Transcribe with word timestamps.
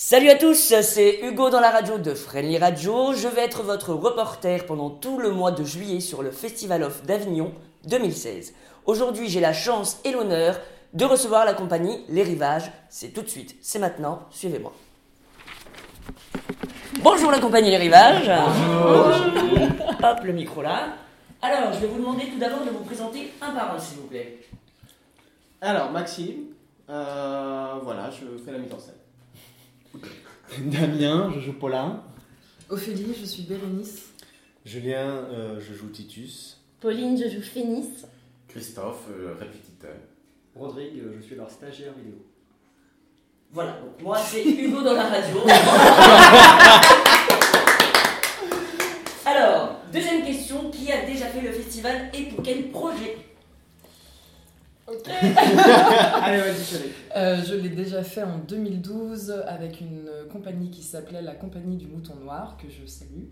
Salut 0.00 0.28
à 0.30 0.36
tous, 0.36 0.74
c'est 0.80 1.18
Hugo 1.24 1.50
dans 1.50 1.58
la 1.58 1.72
radio 1.72 1.98
de 1.98 2.14
Friendly 2.14 2.56
Radio. 2.56 3.14
Je 3.14 3.26
vais 3.26 3.40
être 3.40 3.64
votre 3.64 3.92
reporter 3.92 4.64
pendant 4.64 4.90
tout 4.90 5.18
le 5.18 5.32
mois 5.32 5.50
de 5.50 5.64
juillet 5.64 5.98
sur 5.98 6.22
le 6.22 6.30
Festival 6.30 6.84
of 6.84 7.02
d'Avignon 7.02 7.52
2016. 7.88 8.54
Aujourd'hui, 8.86 9.28
j'ai 9.28 9.40
la 9.40 9.52
chance 9.52 9.98
et 10.04 10.12
l'honneur 10.12 10.60
de 10.94 11.04
recevoir 11.04 11.44
la 11.44 11.52
compagnie 11.52 12.04
Les 12.08 12.22
Rivages. 12.22 12.70
C'est 12.88 13.08
tout 13.08 13.22
de 13.22 13.28
suite, 13.28 13.56
c'est 13.60 13.80
maintenant, 13.80 14.20
suivez-moi. 14.30 14.72
Bonjour 17.02 17.32
la 17.32 17.40
compagnie 17.40 17.70
Les 17.70 17.78
Rivages. 17.78 18.30
Bonjour. 18.30 19.68
Hop, 20.04 20.20
le 20.22 20.32
micro 20.32 20.62
là. 20.62 20.90
Alors, 21.42 21.72
je 21.72 21.80
vais 21.80 21.88
vous 21.88 21.98
demander 21.98 22.26
tout 22.26 22.38
d'abord 22.38 22.64
de 22.64 22.70
vous 22.70 22.84
présenter 22.84 23.32
un 23.42 23.50
par 23.50 23.74
un, 23.74 23.78
s'il 23.80 23.98
vous 23.98 24.06
plaît. 24.06 24.38
Alors, 25.60 25.90
Maxime, 25.90 26.54
euh, 26.88 27.74
voilà, 27.82 28.08
je 28.12 28.40
fais 28.44 28.52
la 28.52 28.58
mise 28.58 28.72
en 28.72 28.78
scène. 28.78 28.94
Damien, 30.58 31.32
je 31.34 31.40
joue 31.40 31.52
Paulin. 31.52 32.02
Ophélie, 32.68 33.14
je 33.18 33.24
suis 33.24 33.42
Bérénice. 33.42 34.08
Julien, 34.64 35.06
euh, 35.30 35.60
je 35.60 35.74
joue 35.74 35.88
Titus. 35.88 36.60
Pauline, 36.80 37.16
je 37.16 37.28
joue 37.28 37.42
Phénis. 37.42 38.04
Christophe, 38.48 39.06
euh, 39.10 39.34
répétiteur. 39.38 39.96
Rodrigue, 40.54 41.02
je 41.16 41.20
suis 41.24 41.36
leur 41.36 41.50
stagiaire 41.50 41.92
vidéo. 41.94 42.24
Voilà, 43.52 43.72
donc 43.80 44.02
moi 44.02 44.18
c'est 44.18 44.44
Hugo 44.44 44.82
dans 44.82 44.92
la 44.92 45.08
radio. 45.08 45.38
Alors, 49.24 49.76
deuxième 49.92 50.22
question, 50.24 50.70
qui 50.70 50.92
a 50.92 51.06
déjà 51.06 51.26
fait 51.26 51.40
le 51.40 51.52
festival 51.52 52.10
et 52.12 52.24
pour 52.24 52.42
quel 52.42 52.68
projet? 52.70 53.16
Allez, 56.22 56.38
vas-y, 56.38 56.64
chérie. 56.64 56.92
Euh, 57.14 57.42
je 57.44 57.54
l'ai 57.54 57.68
déjà 57.68 58.02
fait 58.02 58.22
en 58.22 58.38
2012 58.38 59.30
avec 59.46 59.80
une 59.80 60.10
compagnie 60.32 60.70
qui 60.70 60.82
s'appelait 60.82 61.22
la 61.22 61.34
Compagnie 61.34 61.76
du 61.76 61.86
Mouton 61.86 62.14
Noir, 62.16 62.56
que 62.56 62.68
je 62.68 62.86
salue. 62.86 63.24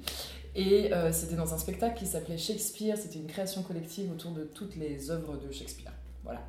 Et 0.54 0.92
euh, 0.92 1.12
c'était 1.12 1.36
dans 1.36 1.54
un 1.54 1.58
spectacle 1.58 1.98
qui 1.98 2.06
s'appelait 2.06 2.38
Shakespeare. 2.38 2.96
C'était 2.96 3.18
une 3.18 3.26
création 3.26 3.62
collective 3.62 4.10
autour 4.10 4.32
de 4.32 4.44
toutes 4.44 4.76
les 4.76 5.10
œuvres 5.10 5.36
de 5.36 5.50
Shakespeare. 5.50 5.92
Voilà. 6.24 6.40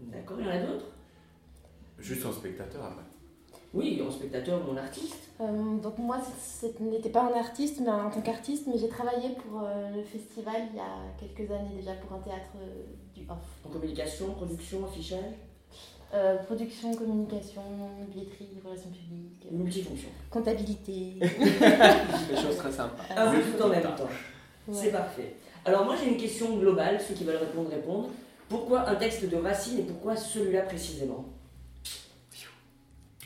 D'accord, 0.00 0.38
il 0.40 0.46
y 0.46 0.48
en 0.48 0.52
a 0.52 0.60
d'autres? 0.60 0.86
Juste 1.98 2.26
en 2.26 2.32
spectateur 2.32 2.84
après. 2.84 3.11
Oui, 3.74 4.02
en 4.06 4.10
spectateur 4.10 4.60
ou 4.68 4.72
en 4.72 4.76
artiste. 4.76 5.30
Euh, 5.40 5.76
donc 5.82 5.96
moi, 5.98 6.18
ce 6.60 6.66
n'était 6.82 7.08
pas 7.08 7.22
un 7.22 7.38
artiste, 7.38 7.80
mais 7.80 7.88
en 7.90 8.10
tant 8.10 8.20
qu'artiste, 8.20 8.66
mais 8.66 8.76
j'ai 8.78 8.88
travaillé 8.88 9.30
pour 9.30 9.62
euh, 9.62 9.90
le 9.96 10.02
festival 10.02 10.68
il 10.70 10.76
y 10.76 10.80
a 10.80 10.92
quelques 11.18 11.50
années 11.50 11.76
déjà 11.76 11.92
pour 11.94 12.16
un 12.16 12.20
théâtre 12.20 12.50
euh, 12.60 12.82
du 13.14 13.22
off. 13.30 13.38
En 13.64 13.70
communication, 13.70 14.32
production, 14.34 14.84
affichage, 14.84 15.34
Euh, 16.14 16.36
production, 16.44 16.94
communication, 16.94 17.62
billetterie, 18.10 18.50
relations 18.62 18.90
publiques, 18.90 19.46
euh, 19.50 19.56
multifonction. 19.56 20.10
comptabilité. 20.30 21.14
Des 21.20 22.36
choses 22.36 22.58
très 22.58 22.70
sympas. 22.70 23.02
Un 23.16 23.30
peu 23.30 23.38
Oui, 23.38 23.42
tout 23.56 23.62
en 23.64 23.68
même 23.70 23.82
temps. 23.82 24.10
Ouais. 24.68 24.74
C'est 24.74 24.90
parfait. 24.92 25.36
Alors 25.64 25.86
moi 25.86 25.94
j'ai 25.96 26.10
une 26.10 26.18
question 26.18 26.58
globale, 26.58 27.00
ceux 27.00 27.14
qui 27.14 27.24
veulent 27.24 27.36
répondre, 27.46 27.70
répondent. 27.70 28.08
Pourquoi 28.50 28.86
un 28.90 28.96
texte 28.96 29.24
de 29.30 29.36
Racine 29.36 29.78
et 29.78 29.82
pourquoi 29.84 30.14
celui-là 30.14 30.62
précisément? 30.62 31.24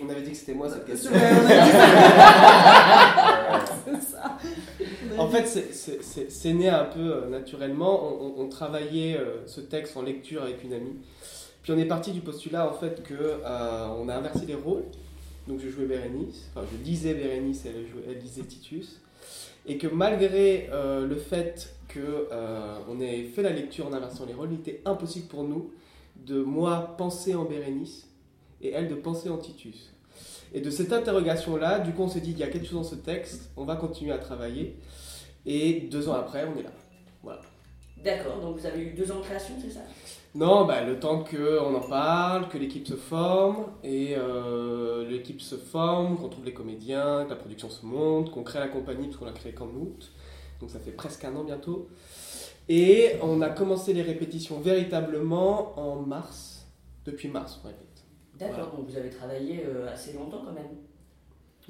On 0.03 0.09
avait 0.11 0.21
dit 0.23 0.33
que 0.33 0.37
c'était 0.37 0.53
moi 0.55 0.69
cette 0.69 0.85
question. 0.85 1.11
Ouais, 1.11 1.19
on 1.33 1.47
a 1.47 1.65
dit 1.65 1.71
C'est 3.87 4.03
ça. 4.13 4.37
En 5.19 5.29
fait, 5.29 5.47
c'est- 5.47 6.53
né 6.53 6.69
un 6.69 6.85
peu 6.85 7.01
euh, 7.01 7.29
naturellement. 7.31 8.05
On, 8.07 8.27
on- 8.27 8.45
on 8.45 8.49
travaillait 8.49 9.17
euh, 9.17 9.47
ce 9.47 9.61
texte 9.63 9.97
en 9.97 10.03
lecture 10.03 10.43
avec 10.43 10.63
une 10.65 10.75
amie. 10.75 10.97
Puis 11.63 11.73
on 11.73 11.79
est 11.79 11.87
parti 11.87 12.13
du 12.13 12.21
postulat 12.21 12.69
en 12.69 12.75
fait 12.75 13.03
que 13.03 13.15
euh, 13.15 13.87
on 13.99 14.09
a 14.09 14.15
inversé 14.15 14.45
les 14.47 14.55
rôles. 14.55 14.85
Donc 15.49 15.61
je 15.61 15.69
jouais 15.71 15.87
Bérénice, 15.87 16.49
enfin 16.55 16.67
je 16.71 16.85
lisais 16.85 17.15
Bérénice 17.15 17.65
et 17.67 17.69
elle, 17.71 17.87
jouait- 17.87 18.03
elle 18.09 18.19
lisait 18.19 18.43
Titus. 18.43 19.01
Et 19.67 19.79
que 19.79 19.87
malgré 19.87 20.69
euh, 20.73 21.07
le 21.07 21.17
fait 21.17 21.75
que 21.89 22.29
euh, 22.33 22.77
on 22.91 23.01
ait 23.01 23.23
fait 23.25 23.43
la 23.43 23.51
lecture 23.51 23.87
en 23.87 23.93
inversant 23.93 24.27
les 24.27 24.35
rôles, 24.35 24.51
il 24.53 24.59
était 24.59 24.83
impossible 24.85 25.27
pour 25.29 25.45
nous 25.45 25.71
de 26.17 26.43
moi 26.43 26.95
penser 26.99 27.35
en 27.35 27.45
Bérénice 27.45 28.06
et 28.61 28.73
elle 28.73 28.89
de 28.89 28.95
penser 28.95 29.29
en 29.29 29.39
Titus. 29.39 29.93
Et 30.53 30.61
de 30.61 30.71
cette 30.71 30.93
interrogation-là, 30.93 31.81
du 31.81 31.93
coup, 31.93 32.03
on 32.03 32.09
s'est 32.09 32.21
dit, 32.21 32.31
il 32.31 32.39
y 32.39 32.43
a 32.43 32.49
quelque 32.49 32.67
chose 32.67 32.79
dans 32.79 32.85
ce 32.85 32.95
texte, 32.95 33.51
on 33.57 33.65
va 33.65 33.77
continuer 33.77 34.13
à 34.13 34.19
travailler. 34.19 34.77
Et 35.45 35.89
deux 35.91 36.09
ans 36.09 36.15
après, 36.15 36.47
on 36.47 36.59
est 36.59 36.63
là. 36.63 36.71
D'accord, 38.03 38.41
donc 38.41 38.59
vous 38.59 38.67
avez 38.67 38.83
eu 38.83 38.91
deux 38.93 39.11
ans 39.11 39.19
de 39.19 39.25
création, 39.25 39.55
c'est 39.61 39.71
ça? 39.71 39.81
Non, 40.35 40.67
bah, 40.67 40.83
le 40.83 41.01
temps 41.01 41.25
qu'on 41.25 41.75
en 41.75 41.89
parle, 41.89 42.49
que 42.49 42.59
l'équipe 42.59 42.87
se 42.87 42.95
forme, 42.95 43.67
et 43.83 44.15
euh, 44.17 45.09
l'équipe 45.09 45.41
se 45.41 45.57
forme, 45.57 46.17
qu'on 46.19 46.29
trouve 46.29 46.45
les 46.45 46.53
comédiens, 46.53 47.25
que 47.25 47.31
la 47.31 47.37
production 47.37 47.71
se 47.71 47.85
monte, 47.87 48.31
qu'on 48.31 48.43
crée 48.43 48.61
la 48.61 48.69
compagnie, 48.69 49.07
parce 49.07 49.17
qu'on 49.17 49.25
l'a 49.25 49.33
créée 49.33 49.55
qu'en 49.55 49.69
août. 49.69 50.13
Donc 50.61 50.71
ça 50.71 50.79
fait 50.79 50.91
presque 50.91 51.25
un 51.25 51.35
an 51.37 51.43
bientôt. 51.43 51.89
Et 52.69 53.13
on 53.23 53.41
a 53.41 53.49
commencé 53.49 53.93
les 53.93 54.03
répétitions 54.03 54.61
véritablement 54.61 55.79
en 55.79 55.97
mars. 55.97 56.67
Depuis 57.07 57.29
mars, 57.29 57.59
on 57.65 57.69
répète. 57.69 57.86
D'accord, 58.39 58.73
donc 58.77 58.89
vous 58.89 58.97
avez 58.97 59.11
travaillé 59.11 59.65
euh, 59.67 59.93
assez 59.93 60.13
longtemps 60.13 60.43
quand 60.45 60.53
même. 60.53 60.77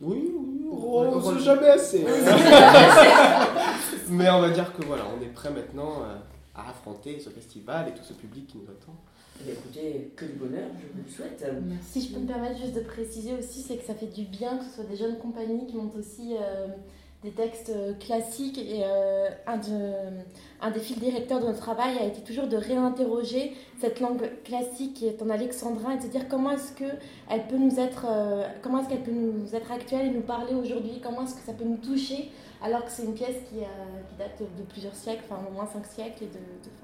Oui, 0.01 0.31
oui, 0.35 0.67
on 0.71 0.77
voilà. 1.19 1.39
sait 1.39 1.45
jamais 1.45 1.69
assez. 1.69 2.05
Mais 4.11 4.29
on 4.31 4.41
va 4.41 4.51
dire 4.51 4.73
que 4.75 4.85
voilà, 4.85 5.05
on 5.17 5.23
est 5.23 5.29
prêt 5.33 5.51
maintenant 5.51 6.03
euh, 6.03 6.17
à 6.55 6.71
affronter 6.71 7.19
ce 7.19 7.31
festival 7.31 7.89
et 7.89 7.93
tout 7.93 8.05
ce 8.05 8.13
public 8.13 8.47
qui 8.47 8.59
nous 8.59 8.65
attend. 8.65 8.95
Eh 9.41 9.45
bien, 9.45 9.53
écoutez, 9.55 10.13
que 10.17 10.25
du 10.25 10.33
bonheur, 10.33 10.69
je 10.81 10.87
vous 10.93 11.05
le 11.07 11.11
souhaite. 11.11 11.45
Si 11.83 12.03
je 12.03 12.15
peux 12.15 12.21
me 12.21 12.27
permettre 12.27 12.59
juste 12.59 12.75
de 12.75 12.81
préciser 12.81 13.35
aussi, 13.35 13.63
c'est 13.63 13.77
que 13.77 13.85
ça 13.85 13.95
fait 13.95 14.07
du 14.07 14.25
bien 14.25 14.57
que 14.59 14.65
ce 14.65 14.71
soit 14.71 14.85
des 14.85 14.97
jeunes 14.97 15.19
compagnies 15.19 15.67
qui 15.67 15.77
montent 15.77 15.97
aussi 15.97 16.35
euh, 16.35 16.69
des 17.27 17.33
textes 17.33 17.71
euh, 17.75 17.93
classiques. 17.95 18.59
Et 18.59 18.83
euh, 18.85 19.29
un, 19.47 19.57
de- 19.57 20.23
un 20.61 20.71
des 20.71 20.81
fils 20.81 20.99
directeurs 20.99 21.41
de 21.41 21.47
notre 21.47 21.59
travail 21.61 21.99
a 22.01 22.05
été 22.07 22.21
toujours 22.23 22.47
de 22.47 22.57
réinterroger 22.57 23.53
cette 23.81 24.01
langue 24.01 24.31
classique 24.45 24.95
qui 24.95 25.07
est 25.09 25.21
en 25.21 25.29
alexandrin 25.31 25.95
et 25.95 25.99
de 25.99 26.03
se 26.03 26.09
dire 26.09 26.29
comment 26.29 26.53
est-ce 26.53 26.73
que 26.73 26.85
elle 27.31 27.47
peut 27.49 27.59
nous 27.59 27.79
être, 27.81 28.07
euh, 28.09 28.47
comment 28.63 28.81
est-ce 28.81 28.89
qu'elle 28.89 29.03
peut 29.03 29.11
nous 29.11 29.55
être 29.55 29.71
actuelle 29.73 30.07
et 30.07 30.11
nous 30.11 30.23
parler 30.23 30.55
aujourd'hui, 30.55 31.01
comment 31.03 31.23
est-ce 31.25 31.35
que 31.35 31.45
ça 31.45 31.53
peut 31.53 31.65
nous 31.65 31.79
toucher 31.79 32.31
alors 32.63 32.85
que 32.87 32.91
c'est 32.91 33.05
une 33.05 33.13
pièce 33.15 33.37
qui, 33.51 33.57
qui 33.57 34.15
date 34.19 34.39
de 34.41 34.63
plusieurs 34.63 34.95
siècles, 34.95 35.23
enfin 35.29 35.41
au 35.47 35.53
moins 35.53 35.67
cinq 35.67 35.85
siècles 35.85 36.25
et 36.25 36.27
de, 36.27 36.33
de- 36.33 36.75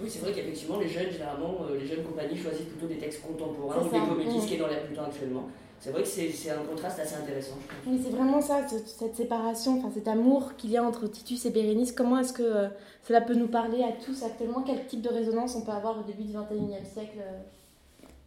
Oui, 0.00 0.08
c'est 0.10 0.20
vrai 0.20 0.32
qu'effectivement, 0.32 0.78
les 0.78 0.88
jeunes, 0.88 1.10
généralement, 1.10 1.54
les 1.78 1.86
jeunes 1.86 2.02
compagnies 2.02 2.36
choisissent 2.38 2.66
plutôt 2.72 2.86
des 2.86 2.96
textes 2.96 3.20
contemporains 3.22 3.80
ou 3.82 3.84
des 3.84 3.98
comédies, 4.08 4.40
ce 4.40 4.46
qui 4.46 4.54
est 4.54 4.58
dans 4.58 4.66
l'air 4.66 4.80
temps 4.94 5.04
actuellement. 5.04 5.44
C'est 5.80 5.90
vrai 5.90 6.02
que 6.02 6.08
c'est 6.08 6.30
c'est 6.32 6.50
un 6.50 6.62
contraste 6.62 6.98
assez 6.98 7.14
intéressant, 7.16 7.56
je. 7.84 7.90
Oui, 7.90 8.00
c'est 8.02 8.10
vraiment 8.10 8.40
ça, 8.40 8.66
ce- 8.66 8.78
cette 8.86 9.14
séparation, 9.16 9.78
enfin 9.78 9.90
cet 9.92 10.08
amour 10.08 10.56
qu'il 10.56 10.70
y 10.70 10.76
a 10.78 10.82
entre 10.82 11.06
Titus 11.08 11.44
et 11.44 11.50
Bérénice. 11.50 11.92
Comment 11.92 12.18
est-ce 12.18 12.32
que 12.32 12.42
euh, 12.42 12.68
cela 13.06 13.20
peut 13.20 13.34
nous 13.34 13.48
parler 13.48 13.82
à 13.82 13.92
tous 13.92 14.22
actuellement? 14.22 14.62
Quel 14.62 14.86
type 14.86 15.02
de 15.02 15.10
résonance 15.10 15.54
on 15.56 15.60
peut 15.62 15.72
avoir 15.72 15.98
au 15.98 16.02
début 16.02 16.22
du 16.24 16.32
21e 16.32 16.84
siècle 16.90 17.18
euh, 17.18 17.38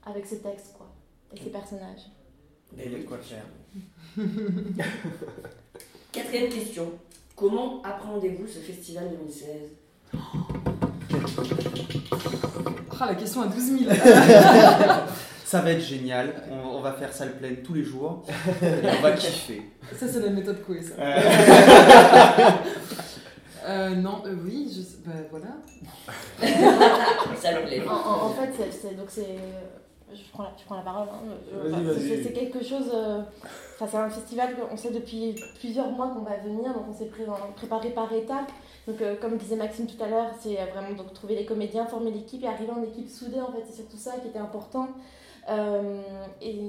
avec 0.06 0.28
ces 0.28 0.38
textes 0.40 0.74
quoi, 0.78 0.86
et 1.36 1.40
ces 1.40 1.50
personnages? 1.50 2.06
Et 2.78 2.86
il 2.86 2.92
y 2.92 2.96
a 2.96 3.00
de 3.00 3.04
quoi 3.06 3.18
faire. 3.18 3.46
Quatrième 6.12 6.50
question. 6.50 6.92
Comment 7.36 7.82
appréhendez-vous 7.84 8.46
ce 8.48 8.60
festival 8.60 9.10
2016 9.10 9.48
Ah, 13.00 13.06
la 13.08 13.16
question 13.16 13.42
à 13.42 13.48
12 13.48 13.80
000. 13.80 13.92
Ça 15.48 15.62
va 15.62 15.72
être 15.72 15.80
génial. 15.82 16.34
On, 16.52 16.76
on 16.76 16.82
va 16.82 16.92
faire 16.92 17.14
salle 17.14 17.38
pleine 17.38 17.58
tous 17.64 17.74
les 17.74 17.84
jours. 17.84 18.24
Et 18.62 18.66
on 19.00 19.02
va 19.02 19.14
kiffer. 19.14 19.62
ça, 19.96 20.06
c'est 20.06 20.20
la 20.20 20.30
méthode 20.30 20.62
Coué, 20.66 20.82
ça. 20.82 20.96
Euh, 23.70 23.96
non, 23.96 24.22
euh, 24.26 24.34
oui, 24.46 24.72
je 24.74 24.82
sais, 24.82 24.98
bah 25.06 25.12
voilà. 25.30 25.48
Ça 27.38 27.52
me 27.52 27.66
plaît. 27.66 27.82
En, 27.86 28.30
fait, 28.30 28.50
c'est- 28.56 28.72
c'est 28.72 28.96
donc 28.96 29.08
c'est. 29.10 29.36
Je 30.14 30.22
prends, 30.32 30.44
la, 30.44 30.52
je 30.58 30.64
prends 30.64 30.78
la 30.78 30.84
parole. 30.84 31.08
hein, 31.12 31.34
je- 31.52 31.58
Vas-y, 31.70 31.74
enfin, 31.74 31.82
vas-y. 31.84 32.08
c'est- 32.08 32.24
C'est 32.24 32.32
quelque 32.32 32.64
chose. 32.64 32.90
euh, 32.94 33.22
Enfin, 33.76 33.88
c'est 33.92 33.98
un 33.98 34.10
festival 34.10 34.56
qu'on 34.56 34.78
sait 34.78 34.92
depuis 34.92 35.36
plusieurs 35.60 35.90
mois 35.92 36.08
qu'on 36.08 36.22
va 36.22 36.38
venir, 36.38 36.74
donc 36.74 36.84
on 36.90 36.94
s'est 36.98 37.08
pré- 37.08 37.26
préparé 37.58 37.90
par 37.90 38.12
étapes. 38.14 38.52
Donc, 38.88 39.02
euh, 39.02 39.16
comme 39.20 39.36
disait 39.38 39.58
Maxime 39.58 39.86
tout 39.86 40.02
à 40.02 40.08
l'heure, 40.08 40.32
c'est 40.42 40.56
vraiment 40.74 40.96
donc 40.96 41.14
trouver 41.14 41.36
les 41.36 41.46
comédiens, 41.46 41.86
former 41.88 42.12
l'équipe 42.12 42.42
et 42.44 42.48
arriver 42.48 42.72
en 42.72 42.82
équipe 42.84 43.10
soudée. 43.10 43.42
En 43.42 43.52
fait, 43.52 43.64
c'est 43.70 43.76
surtout 43.82 43.98
ça 43.98 44.12
qui 44.22 44.30
était 44.30 44.40
important. 44.40 44.88
Euh, 45.50 46.02
et 46.42 46.60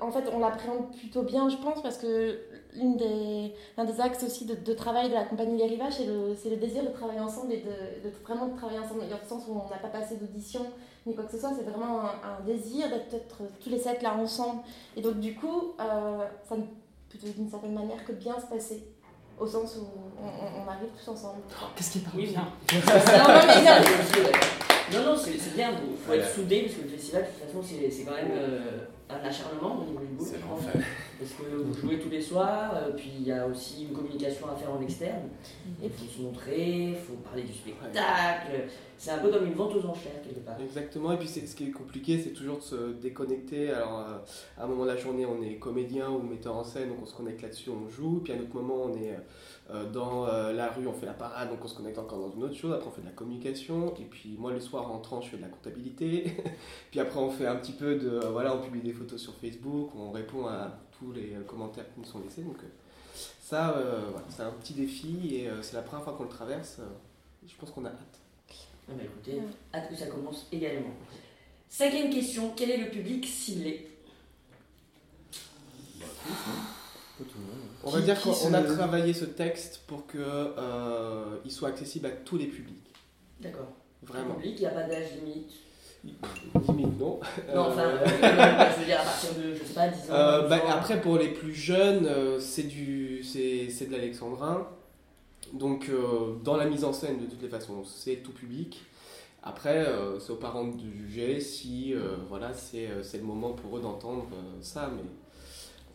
en 0.00 0.12
fait, 0.12 0.24
on 0.32 0.38
l'appréhende 0.38 0.92
plutôt 0.96 1.22
bien, 1.22 1.48
je 1.48 1.56
pense, 1.56 1.82
parce 1.82 1.98
que 1.98 2.38
l'une 2.74 2.96
des, 2.96 3.52
l'un 3.76 3.84
des 3.84 4.00
axes 4.00 4.22
aussi 4.22 4.46
de, 4.46 4.54
de 4.54 4.72
travail 4.74 5.08
de 5.08 5.14
la 5.14 5.24
compagnie 5.24 5.58
Les 5.58 5.66
Rivages, 5.66 5.94
c'est 5.94 6.06
le, 6.06 6.36
c'est 6.40 6.50
le 6.50 6.56
désir 6.56 6.84
de 6.84 6.90
travailler 6.90 7.18
ensemble 7.20 7.52
et 7.52 7.62
de, 7.62 8.08
de 8.08 8.14
vraiment 8.24 8.46
de 8.46 8.56
travailler 8.56 8.78
ensemble, 8.78 9.00
dans 9.08 9.16
le 9.20 9.28
sens 9.28 9.42
où 9.48 9.52
on 9.52 9.68
n'a 9.68 9.78
pas 9.78 9.88
passé 9.88 10.16
d'audition 10.16 10.60
ni 11.04 11.16
quoi 11.16 11.24
que 11.24 11.32
ce 11.32 11.38
soit, 11.38 11.50
c'est 11.58 11.68
vraiment 11.68 12.00
un, 12.00 12.12
un 12.38 12.40
désir 12.46 12.88
d'être 12.88 13.08
peut-être 13.08 13.38
tous 13.60 13.70
les 13.70 13.78
sept 13.80 14.02
là 14.02 14.14
ensemble. 14.14 14.62
Et 14.96 15.00
donc, 15.02 15.18
du 15.18 15.34
coup, 15.34 15.72
euh, 15.80 16.24
ça 16.48 16.56
ne 16.56 16.62
peut 16.62 17.18
d'une 17.34 17.50
certaine 17.50 17.74
manière 17.74 18.04
que 18.04 18.12
bien 18.12 18.38
se 18.38 18.46
passer. 18.46 18.86
Au 19.40 19.46
sens 19.48 19.76
où 19.78 19.86
on, 20.22 20.26
on- 20.26 20.64
on 20.64 20.70
arrive 20.70 20.90
tous 20.96 21.10
ensemble. 21.10 21.40
Qu'est-ce 21.74 21.90
qui 21.90 21.98
est 21.98 22.02
pas 22.02 22.10
Oui, 22.14 22.26
bien 22.28 22.46
non, 24.92 25.04
non, 25.04 25.16
c'est 25.16 25.54
bien, 25.54 25.70
il 25.72 25.96
faut 26.04 26.12
être 26.12 26.28
soudé, 26.34 26.62
parce 26.62 26.74
que 26.74 26.82
le 26.82 26.88
festival, 26.88 27.22
de 27.22 27.26
toute 27.28 27.46
façon, 27.46 27.62
c'est 27.62 27.90
c'est 27.90 28.04
quand 28.04 28.14
même 28.16 28.32
euh, 28.36 28.78
un 29.20 29.24
acharnement 29.28 29.80
au 29.80 29.84
niveau 29.84 30.00
du 30.00 30.06
boulot. 30.14 30.30
Parce 31.18 31.32
que 31.34 31.56
vous 31.56 31.74
jouez 31.74 31.98
tous 32.00 32.08
les 32.10 32.20
soirs, 32.20 32.72
euh, 32.74 32.90
puis 32.96 33.10
il 33.20 33.26
y 33.26 33.32
a 33.32 33.46
aussi 33.46 33.84
une 33.84 33.92
communication 33.92 34.48
à 34.48 34.56
faire 34.56 34.72
en 34.72 34.80
externe. 34.80 35.28
Et 35.82 35.86
Il 35.86 35.90
faut 35.90 36.04
se 36.12 36.20
montrer, 36.22 36.88
il 36.90 36.96
faut 36.96 37.14
parler 37.14 37.42
du 37.42 37.52
spectacle. 37.52 38.64
C'est 38.98 39.10
un 39.10 39.18
peu 39.18 39.30
comme 39.30 39.46
une 39.46 39.54
vente 39.54 39.74
aux 39.74 39.84
enchères 39.86 40.22
quelque 40.22 40.40
part. 40.46 40.60
Exactement, 40.60 41.12
et 41.12 41.16
puis 41.16 41.26
c'est- 41.28 41.46
ce 41.46 41.56
qui 41.56 41.64
est 41.64 41.70
compliqué, 41.72 42.20
c'est 42.22 42.30
toujours 42.30 42.58
de 42.58 42.62
se 42.62 42.92
déconnecter. 42.92 43.70
Alors, 43.70 43.98
euh, 44.00 44.18
à 44.58 44.64
un 44.64 44.66
moment 44.68 44.84
de 44.84 44.90
la 44.90 44.96
journée, 44.96 45.26
on 45.26 45.42
est 45.42 45.56
comédien 45.56 46.08
ou 46.08 46.20
metteur 46.22 46.54
en 46.56 46.62
scène, 46.64 46.88
donc 46.90 46.98
on 47.02 47.06
se 47.06 47.14
connecte 47.14 47.42
là-dessus, 47.42 47.70
on 47.70 47.88
joue. 47.88 48.20
Puis 48.22 48.32
à 48.32 48.36
un 48.36 48.40
autre 48.40 48.54
moment, 48.54 48.76
on 48.84 48.94
est 48.94 49.16
euh, 49.70 49.88
dans 49.90 50.26
la 50.26 50.68
rue, 50.70 50.86
on 50.86 50.92
fait 50.92 51.06
la 51.06 51.14
parade, 51.14 51.48
donc 51.50 51.64
on 51.64 51.68
se 51.68 51.74
connecte 51.76 51.98
encore 51.98 52.18
dans 52.18 52.30
une 52.30 52.42
autre 52.44 52.54
chose. 52.56 52.72
Après, 52.74 52.88
on 52.88 52.90
fait 52.90 53.00
de 53.00 53.06
la 53.06 53.12
communication. 53.12 53.94
Et 54.00 54.04
puis 54.04 54.36
moi, 54.38 54.52
le 54.52 54.60
soir, 54.60 54.84
en 54.88 54.92
rentrant, 54.94 55.20
je 55.20 55.30
fais 55.30 55.36
de 55.36 55.42
la 55.42 55.48
comptabilité. 55.48 56.32
puis 56.90 57.00
après, 57.00 57.18
on 57.18 57.30
fait 57.30 57.46
un 57.46 57.56
petit 57.56 57.72
peu 57.72 57.94
de. 57.96 58.20
voilà, 58.30 58.54
on 58.54 58.60
publie 58.60 58.82
des 58.82 58.92
photos 58.92 59.01
sur 59.16 59.34
Facebook, 59.36 59.90
on 59.96 60.10
répond 60.12 60.46
à 60.46 60.78
tous 60.98 61.12
les 61.12 61.34
euh, 61.34 61.42
commentaires 61.42 61.84
qui 61.92 62.00
nous 62.00 62.06
sont 62.06 62.20
laissés. 62.20 62.42
Donc, 62.42 62.56
euh, 62.62 62.66
ça, 63.42 63.76
euh, 63.76 64.08
voilà, 64.10 64.26
c'est 64.30 64.42
un 64.42 64.50
petit 64.52 64.72
défi 64.74 65.36
et 65.36 65.48
euh, 65.48 65.62
c'est 65.62 65.74
la 65.76 65.82
première 65.82 66.04
fois 66.04 66.14
qu'on 66.14 66.24
le 66.24 66.28
traverse. 66.30 66.76
euh, 66.80 66.84
je 67.46 67.54
pense 67.56 67.70
qu'on 67.70 67.84
a 67.84 67.88
hâte. 67.88 68.18
Ah 68.88 68.92
bah 68.96 69.02
écoutez, 69.04 69.40
hâte 69.74 69.88
que 69.90 69.96
ça 69.96 70.06
commence 70.06 70.46
également. 70.52 70.90
Cinquième 71.68 72.10
question, 72.10 72.52
quel 72.56 72.70
est 72.70 72.76
le 72.78 72.90
public 72.90 73.24
ciblé? 73.26 73.88
Tout 77.18 77.24
le 77.38 77.44
monde. 77.44 77.68
On 77.84 77.90
va 77.90 77.98
Qui- 78.00 78.04
dire 78.06 78.20
qu'on 78.20 78.52
a 78.54 78.62
travaillé 78.62 79.12
ce 79.12 79.24
texte 79.24 79.82
pour 79.86 80.06
que 80.06 80.18
euh, 80.18 81.38
il 81.44 81.50
soit 81.52 81.68
accessible 81.68 82.06
à 82.06 82.10
tous 82.10 82.36
les 82.36 82.46
publics. 82.46 82.92
D'accord. 83.40 83.68
Vraiment. 84.02 84.34
Public, 84.34 84.54
il 84.56 84.60
n'y 84.60 84.66
a 84.66 84.70
pas 84.70 84.82
d'âge 84.84 85.14
limite? 85.22 85.50
Limite, 86.04 86.98
non. 86.98 87.20
Non, 87.54 87.60
enfin, 87.68 87.82
Euh, 87.82 87.98
euh, 88.04 88.70
je 88.74 88.80
veux 88.80 88.86
dire 88.86 89.00
à 89.00 89.04
partir 89.04 89.30
de, 89.34 89.54
je 89.54 89.64
sais 89.64 89.74
pas, 89.74 89.88
10 89.88 90.10
ans. 90.10 90.14
euh, 90.14 90.40
12 90.42 90.50
bah, 90.50 90.58
après, 90.72 91.00
pour 91.00 91.16
les 91.18 91.28
plus 91.28 91.54
jeunes, 91.54 92.06
euh, 92.06 92.38
c'est 92.40 92.64
du, 92.64 93.22
c'est, 93.22 93.68
c'est 93.70 93.86
de 93.86 93.92
l'alexandrin. 93.92 94.66
Donc, 95.52 95.88
euh, 95.88 96.34
dans 96.42 96.56
la 96.56 96.66
mise 96.66 96.84
en 96.84 96.92
scène, 96.92 97.18
de 97.20 97.26
toutes 97.26 97.42
les 97.42 97.48
façons, 97.48 97.84
c'est 97.84 98.16
tout 98.16 98.32
public. 98.32 98.84
Après, 99.42 99.78
euh, 99.86 100.18
c'est 100.20 100.32
aux 100.32 100.36
parents 100.36 100.64
de 100.66 100.80
juger 100.92 101.40
si, 101.40 101.94
euh, 101.94 102.16
voilà, 102.28 102.52
c'est, 102.52 102.86
euh, 102.88 103.02
c'est 103.02 103.18
le 103.18 103.24
moment 103.24 103.52
pour 103.52 103.76
eux 103.76 103.80
d'entendre 103.80 104.26
euh, 104.32 104.58
ça. 104.60 104.90
Mais, 104.94 105.02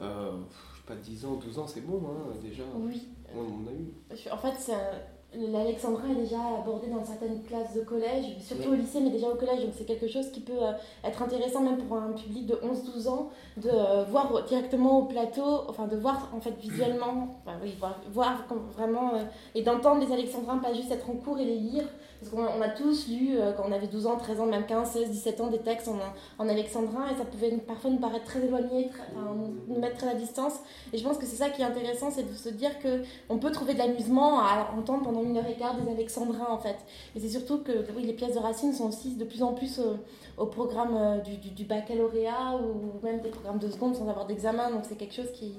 euh, 0.05 0.31
je 0.73 0.77
sais 0.77 0.83
pas, 0.87 0.95
10 0.95 1.25
ans, 1.25 1.35
12 1.43 1.57
ans, 1.59 1.67
c'est 1.67 1.81
bon, 1.85 2.01
hein, 2.07 2.33
déjà. 2.41 2.63
Oui. 2.75 3.07
On, 3.35 3.39
on 3.39 3.67
a 3.67 3.71
eu. 3.73 4.29
En 4.31 4.37
fait, 4.37 4.53
c'est 4.59 4.73
un- 4.73 5.01
l'alexandrin 5.35 6.09
est 6.11 6.21
déjà 6.21 6.39
abordé 6.59 6.87
dans 6.87 7.03
certaines 7.03 7.43
classes 7.43 7.73
de 7.75 7.81
collège, 7.81 8.25
surtout 8.39 8.69
au 8.69 8.75
lycée, 8.75 8.99
mais 9.01 9.09
déjà 9.09 9.27
au 9.27 9.35
collège. 9.35 9.61
Donc 9.61 9.73
c'est 9.77 9.85
quelque 9.85 10.07
chose 10.07 10.31
qui 10.31 10.39
peut 10.39 10.53
euh, 10.61 10.71
être 11.03 11.21
intéressant 11.21 11.61
même 11.61 11.77
pour 11.77 11.97
un 11.97 12.13
public 12.13 12.45
de 12.45 12.55
11-12 12.55 13.07
ans 13.09 13.29
de 13.57 13.69
euh, 13.69 14.05
voir 14.05 14.43
directement 14.45 14.99
au 14.99 15.05
plateau, 15.05 15.63
enfin 15.67 15.87
de 15.87 15.97
voir 15.97 16.29
en 16.33 16.39
fait 16.39 16.53
visuellement, 16.59 17.39
enfin, 17.45 17.57
oui, 17.61 17.75
voir, 18.11 18.45
vraiment 18.75 19.15
euh, 19.15 19.23
et 19.53 19.63
d'entendre 19.63 20.05
les 20.05 20.13
alexandrins, 20.13 20.57
pas 20.57 20.73
juste 20.73 20.91
être 20.91 21.09
en 21.09 21.15
cours 21.15 21.39
et 21.39 21.45
les 21.45 21.57
lire. 21.57 21.85
Parce 22.19 22.31
qu'on 22.31 22.41
on 22.41 22.61
a 22.61 22.69
tous 22.69 23.07
lu 23.09 23.37
euh, 23.37 23.51
quand 23.53 23.63
on 23.67 23.71
avait 23.71 23.85
12 23.87 24.07
ans, 24.07 24.17
13 24.17 24.39
ans, 24.41 24.45
même 24.47 24.65
15, 24.65 24.89
16, 24.91 25.09
17 25.11 25.41
ans 25.41 25.47
des 25.47 25.59
textes 25.59 25.87
en, 25.87 25.97
en 26.43 26.49
alexandrin 26.49 27.07
et 27.13 27.15
ça 27.15 27.25
pouvait 27.25 27.51
parfois 27.57 27.91
nous 27.91 27.99
paraître 27.99 28.25
très 28.25 28.43
éloigné, 28.43 28.89
très- 28.89 29.03
enfin, 29.15 29.35
nous- 29.67 29.79
mettre 29.79 29.97
très 29.97 30.09
à 30.09 30.13
distance. 30.15 30.53
Et 30.93 30.97
je 30.97 31.03
pense 31.03 31.17
que 31.19 31.25
c'est 31.27 31.35
ça 31.35 31.49
qui 31.49 31.61
est 31.61 31.65
intéressant, 31.65 32.09
c'est 32.09 32.23
de 32.23 32.33
se 32.33 32.49
dire 32.49 32.79
que 32.79 33.03
on 33.29 33.37
peut 33.37 33.51
trouver 33.51 33.73
de 33.75 33.79
l'amusement 33.79 34.39
à 34.39 34.71
entendre 34.75 35.03
pendant 35.03 35.21
une 35.23 35.37
heure 35.37 35.45
et 35.47 35.53
quart 35.55 35.75
des 35.79 35.91
alexandrins 35.91 36.47
en 36.49 36.57
fait. 36.57 36.77
Et 37.15 37.19
c'est 37.19 37.29
surtout 37.29 37.59
que 37.59 37.71
oui, 37.95 38.03
les 38.03 38.13
pièces 38.13 38.33
de 38.33 38.39
Racine 38.39 38.73
sont 38.73 38.87
aussi 38.89 39.15
de 39.15 39.23
plus 39.23 39.43
en 39.43 39.53
plus 39.53 39.77
euh, 39.79 39.93
au 40.37 40.47
programme 40.47 40.95
euh, 40.97 41.17
du, 41.19 41.37
du- 41.37 41.51
du 41.51 41.65
baccalauréat 41.65 42.55
ou 42.57 43.05
même 43.05 43.21
des 43.21 43.29
programmes 43.29 43.59
de 43.59 43.69
seconde 43.69 43.95
sans 43.95 44.07
avoir 44.09 44.25
d'examen. 44.25 44.71
Donc 44.71 44.81
c'est 44.89 44.95
quelque 44.95 45.13
chose 45.13 45.31
qui, 45.33 45.53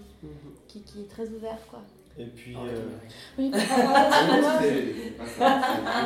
qui, 0.67 0.83
qui 0.83 1.01
est 1.03 1.09
très 1.09 1.29
ouvert 1.29 1.59
quoi. 1.71 1.79
Et 2.19 2.25
puis, 2.27 2.55
Oh, 2.57 2.67
euh, 2.67 2.83
Oui, 3.39 3.51
Le 3.53 3.61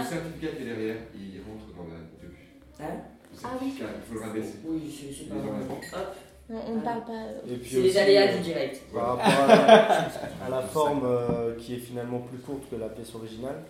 certificat 0.04 0.48
qui 0.56 0.62
est 0.62 0.66
derrière, 0.66 0.96
il 1.14 1.40
rentre 1.48 1.66
dans 1.76 1.84
la 1.88 2.00
début. 2.20 2.36
Hein 2.80 3.00
Ah 3.42 3.48
oui. 3.60 3.68
certificat, 3.70 3.86
il 3.96 4.02
faut 4.08 4.14
le 4.20 4.26
rabaisser. 4.26 4.54
Oui, 4.64 4.80
c'est 4.90 5.12
c'est 5.14 5.28
pas. 5.28 5.36
Hop, 5.36 6.14
on 6.50 6.74
ne 6.76 6.80
parle 6.80 7.04
pas. 7.04 7.12
euh, 7.12 7.40
et 7.54 7.56
puis 7.56 7.70
c'est 7.70 7.80
les 7.82 7.96
aléas 7.96 8.30
euh, 8.32 8.36
du 8.36 8.42
direct. 8.42 8.82
Par 8.92 9.16
rapport 9.16 9.44
à 9.44 9.46
la, 9.46 10.46
à 10.46 10.48
la 10.50 10.62
forme 10.74 11.02
euh, 11.04 11.56
qui 11.56 11.74
est 11.74 11.78
finalement 11.78 12.18
plus 12.20 12.38
courte 12.38 12.68
que 12.70 12.76
la 12.76 12.88
pièce 12.90 13.14
originale, 13.14 13.62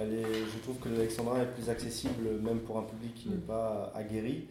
elle 0.00 0.14
est, 0.14 0.22
je 0.22 0.58
trouve 0.62 0.76
que 0.78 0.88
l'Alexandrin 0.88 1.42
est 1.42 1.54
plus 1.54 1.68
accessible 1.68 2.40
même 2.42 2.60
pour 2.60 2.78
un 2.78 2.82
public 2.84 3.14
qui 3.14 3.28
n'est 3.28 3.36
pas 3.36 3.92
aguerri. 3.94 4.44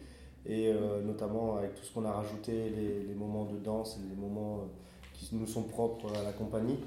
Et 0.46 0.68
euh, 0.68 1.00
notamment 1.04 1.56
avec 1.56 1.74
tout 1.76 1.84
ce 1.84 1.92
qu'on 1.92 2.04
a 2.04 2.10
rajouté, 2.12 2.52
les, 2.52 3.06
les 3.08 3.14
moments 3.14 3.44
de 3.44 3.58
danse 3.58 3.96
et 3.98 4.08
les 4.08 4.20
moments 4.20 4.58
euh, 4.58 4.66
qui 5.14 5.28
nous 5.36 5.46
sont 5.46 5.62
propres 5.62 6.08
à 6.18 6.22
la 6.24 6.32
compagnie, 6.32 6.78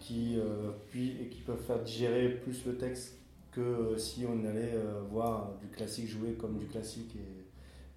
qui, 0.00 0.38
euh, 0.38 0.70
puis, 0.88 1.16
et 1.22 1.28
qui 1.28 1.40
peuvent 1.42 1.62
faire 1.62 1.80
digérer 1.82 2.30
plus 2.42 2.64
le 2.66 2.76
texte 2.76 3.18
que 3.52 3.60
euh, 3.60 3.96
si 3.98 4.24
on 4.26 4.44
allait 4.44 4.74
euh, 4.74 5.02
voir 5.10 5.52
du 5.60 5.68
classique 5.68 6.08
joué 6.08 6.32
comme 6.34 6.58
du 6.58 6.66
classique. 6.66 7.14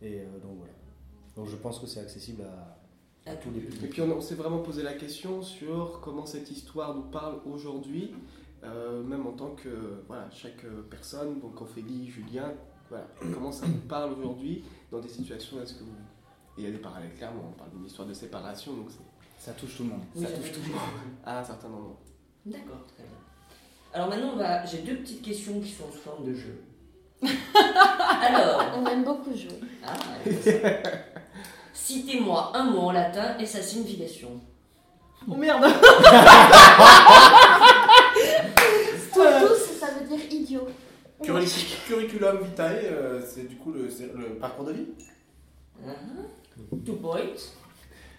Et, 0.01 0.07
et, 0.07 0.19
euh, 0.21 0.25
donc 0.41 0.57
voilà. 0.57 0.73
Donc 1.35 1.47
je 1.47 1.55
pense 1.55 1.79
que 1.79 1.87
c'est 1.87 1.99
accessible 2.01 2.43
à, 2.43 3.31
à 3.31 3.35
tous 3.35 3.49
les 3.51 3.59
Et 3.59 3.63
publics. 3.63 3.89
puis 3.91 4.01
on, 4.01 4.11
on 4.17 4.21
s'est 4.21 4.35
vraiment 4.35 4.59
posé 4.59 4.83
la 4.83 4.93
question 4.93 5.41
sur 5.41 5.99
comment 6.01 6.25
cette 6.25 6.51
histoire 6.51 6.93
nous 6.95 7.03
parle 7.09 7.37
aujourd'hui, 7.45 8.11
euh, 8.63 9.01
même 9.03 9.25
en 9.27 9.31
tant 9.33 9.55
que 9.55 9.69
voilà, 10.07 10.29
chaque 10.31 10.65
personne, 10.89 11.39
donc 11.39 11.59
Ophélie, 11.61 12.07
Julien, 12.09 12.53
voilà, 12.89 13.07
comment 13.33 13.51
ça 13.51 13.67
nous 13.67 13.87
parle 13.87 14.11
aujourd'hui 14.13 14.63
dans 14.91 14.99
des 14.99 15.09
situations 15.09 15.61
est-ce 15.61 15.75
que 15.75 15.83
vous... 15.83 15.91
Et 16.57 16.61
il 16.61 16.63
y 16.65 16.67
a 16.67 16.71
des 16.71 16.77
parallèles 16.77 17.13
clairement, 17.15 17.49
on 17.49 17.57
parle 17.57 17.71
d'une 17.71 17.85
histoire 17.85 18.07
de 18.07 18.13
séparation, 18.13 18.73
donc 18.75 18.91
c'est- 18.91 18.97
Ça 19.43 19.51
touche 19.51 19.75
tout 19.75 19.83
le 19.83 19.89
monde. 19.89 20.01
Oui, 20.15 20.23
ça 20.23 20.29
ça 20.29 20.37
touche 20.37 20.51
tout 20.53 20.61
le 20.65 20.71
monde 20.71 20.79
à 21.25 21.39
un 21.39 21.43
certain 21.43 21.67
moment. 21.67 21.99
D'accord, 22.45 22.85
très 22.93 23.03
bien. 23.03 23.17
Alors 23.93 24.07
maintenant, 24.09 24.31
on 24.33 24.37
va... 24.37 24.65
j'ai 24.65 24.79
deux 24.79 24.95
petites 24.97 25.21
questions 25.21 25.59
qui 25.59 25.69
sont 25.71 25.91
sous 25.91 25.97
forme 25.99 26.25
de 26.25 26.33
jeu. 26.33 26.63
Alors, 28.21 28.71
On 28.77 28.85
aime 28.87 29.03
beaucoup 29.03 29.31
jouer. 29.35 29.59
ah, 29.85 29.93
citez-moi 31.73 32.51
un 32.55 32.63
mot 32.65 32.79
en 32.87 32.91
latin 32.91 33.37
et 33.37 33.45
sa 33.45 33.61
signification. 33.61 34.39
Oh 35.27 35.35
merde 35.35 35.63
Tous, 39.13 39.79
ça 39.79 39.87
veut 39.99 40.07
dire 40.07 40.19
idiot. 40.31 40.67
Curric- 41.21 41.77
Curriculum 41.87 42.43
vitae, 42.43 42.79
euh, 42.85 43.21
c'est 43.25 43.47
du 43.47 43.55
coup 43.55 43.71
le, 43.71 43.83
le 44.17 44.35
parcours 44.35 44.65
de 44.65 44.73
vie? 44.73 44.87
Uh-huh. 45.85 46.79
Two 46.85 46.95
points. 46.95 47.19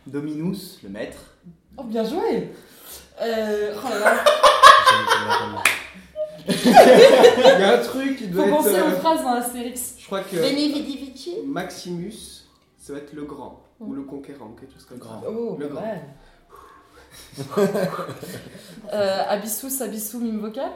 Dominus, 0.06 0.78
le 0.82 0.88
maître. 0.90 1.18
Oh, 1.76 1.82
bien 1.84 2.04
joué 2.04 2.50
euh, 3.22 3.74
oh 3.76 3.88
là 3.88 3.98
là, 4.00 4.24
Il 6.48 7.60
y 7.60 7.62
a 7.62 7.74
un 7.78 7.82
truc 7.82 8.16
qui 8.18 8.26
doit 8.28 8.42
Faut 8.44 8.48
être... 8.50 8.56
penser 8.56 8.76
euh, 8.78 8.88
aux 8.88 8.96
phrases 9.00 9.22
dans 9.22 9.32
Astérix. 9.34 9.94
je 9.98 10.06
crois 10.06 10.20
que 10.20 10.36
Veni 10.36 10.72
vidi 10.72 10.96
vici. 10.96 11.36
Maximus, 11.46 12.44
ça 12.78 12.92
va 12.92 12.98
être 12.98 13.12
le 13.12 13.22
grand, 13.24 13.62
ou 13.80 13.92
le 13.94 14.02
conquérant, 14.02 14.54
quelque 14.58 14.74
chose 14.74 14.84
comme 14.84 15.00
ça. 15.00 15.22
Oh, 15.28 15.56
Le 15.58 15.68
grand. 15.68 15.80
mal. 15.80 16.00
euh, 18.92 19.22
Abyssus, 19.28 19.80
Abyssum, 19.82 20.24
Invocat 20.28 20.72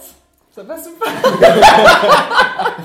Ça 0.54 0.64
passe 0.64 0.86
ou 0.88 0.96
pas? 0.98 1.10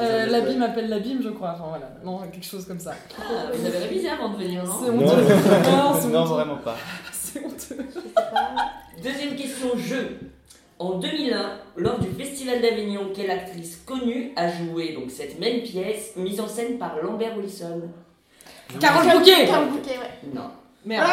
euh, 0.00 0.26
L'abîme 0.26 0.62
appelle 0.62 0.88
l'abîme, 0.88 1.20
je 1.22 1.28
crois. 1.30 1.52
Enfin 1.54 1.64
voilà, 1.68 1.90
non, 2.04 2.18
quelque 2.30 2.44
chose 2.46 2.66
comme 2.66 2.78
ça. 2.80 2.92
Ah, 3.18 3.50
vous 3.52 3.66
avez 3.66 3.78
révisé 3.78 4.08
avant 4.08 4.30
de 4.30 4.36
venir, 4.42 4.62
C'est 4.64 4.90
non 4.90 5.02
honteux. 5.02 5.22
Non, 5.70 5.94
c'est 6.00 6.08
non, 6.08 6.20
honteux. 6.22 6.32
vraiment 6.34 6.56
pas. 6.56 6.76
C'est 7.12 7.44
honteux. 7.44 7.84
Deuxième 9.02 9.34
question, 9.36 9.76
jeu. 9.76 10.18
En 10.78 10.98
2001, 10.98 11.58
lors 11.76 11.98
du 12.00 12.08
Festival 12.10 12.60
d'Avignon, 12.60 13.10
quelle 13.14 13.30
actrice 13.30 13.82
connue 13.86 14.32
a 14.36 14.50
joué 14.50 14.94
donc 14.94 15.10
cette 15.10 15.38
même 15.38 15.62
pièce, 15.62 16.16
mise 16.16 16.40
en 16.40 16.48
scène 16.48 16.76
par 16.78 16.96
Lambert 17.00 17.36
Wilson? 17.38 17.82
Carole 18.80 19.18
Bouquet 19.18 19.46
Carole 19.46 19.68
Bouquet, 19.70 19.98
ouais. 19.98 20.30
Non. 20.34 20.50
Merde. 20.84 21.08